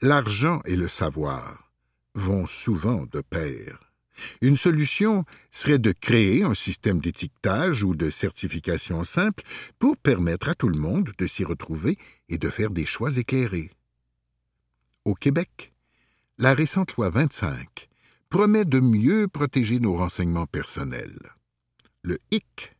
L'argent 0.00 0.60
et 0.64 0.76
le 0.76 0.88
savoir 0.88 1.72
vont 2.14 2.46
souvent 2.46 3.06
de 3.10 3.20
pair. 3.20 3.87
Une 4.40 4.56
solution 4.56 5.24
serait 5.50 5.78
de 5.78 5.92
créer 5.92 6.42
un 6.42 6.54
système 6.54 7.00
d'étiquetage 7.00 7.82
ou 7.82 7.94
de 7.94 8.10
certification 8.10 9.04
simple 9.04 9.44
pour 9.78 9.96
permettre 9.96 10.48
à 10.48 10.54
tout 10.54 10.68
le 10.68 10.78
monde 10.78 11.12
de 11.18 11.26
s'y 11.26 11.44
retrouver 11.44 11.96
et 12.28 12.38
de 12.38 12.48
faire 12.48 12.70
des 12.70 12.86
choix 12.86 13.16
éclairés. 13.16 13.70
Au 15.04 15.14
Québec, 15.14 15.72
la 16.38 16.54
récente 16.54 16.96
loi 16.96 17.10
25 17.10 17.88
promet 18.28 18.64
de 18.64 18.80
mieux 18.80 19.26
protéger 19.28 19.80
nos 19.80 19.96
renseignements 19.96 20.46
personnels. 20.46 21.32
Le 22.02 22.18
HIC. 22.30 22.74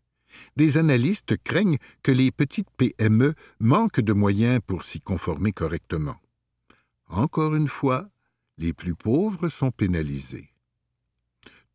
Des 0.56 0.78
analystes 0.78 1.36
craignent 1.42 1.78
que 2.02 2.12
les 2.12 2.30
petites 2.30 2.70
PME 2.76 3.34
manquent 3.58 4.00
de 4.00 4.12
moyens 4.12 4.60
pour 4.66 4.84
s'y 4.84 5.00
conformer 5.00 5.52
correctement. 5.52 6.16
Encore 7.08 7.54
une 7.56 7.68
fois, 7.68 8.08
les 8.58 8.72
plus 8.72 8.94
pauvres 8.94 9.48
sont 9.48 9.70
pénalisés 9.70 10.50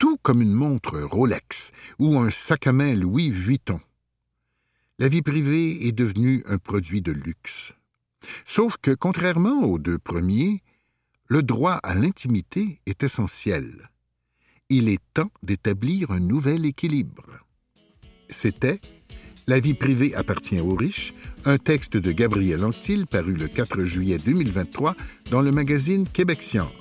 tout 0.04 0.18
comme 0.22 0.42
une 0.42 0.52
montre 0.52 1.00
Rolex 1.00 1.72
ou 1.98 2.20
un 2.20 2.30
sac 2.30 2.68
à 2.68 2.74
main 2.74 2.94
Louis 2.94 3.30
Vuitton. 3.30 3.80
La 5.00 5.08
vie 5.08 5.22
privée 5.22 5.88
est 5.88 5.94
devenue 5.94 6.44
un 6.46 6.58
produit 6.58 7.02
de 7.02 7.14
luxe. 7.14 7.72
Sauf 8.44 8.76
que, 8.82 8.92
contrairement 8.92 9.64
aux 9.64 9.80
deux 9.80 9.98
premiers, 9.98 10.62
le 11.28 11.42
droit 11.42 11.80
à 11.84 11.96
l'intimité 11.96 12.82
est 12.86 13.02
essentiel. 13.02 13.92
Il 14.68 14.90
est 14.90 15.02
temps 15.14 15.32
d'établir 15.42 16.12
un 16.12 16.20
nouvel 16.20 16.66
équilibre. 16.66 17.40
C'était 18.30 18.82
La 19.48 19.62
vie 19.62 19.74
privée 19.74 20.14
appartient 20.16 20.60
aux 20.60 20.76
riches, 20.76 21.14
un 21.46 21.58
texte 21.58 21.96
de 21.96 22.12
Gabriel 22.12 22.66
Anctil 22.66 23.08
paru 23.08 23.36
le 23.36 23.48
4 23.48 23.86
juillet 23.86 24.18
2023 24.18 24.98
dans 25.32 25.42
le 25.42 25.54
magazine 25.54 26.06
Québec 26.06 26.44
Science. 26.44 26.74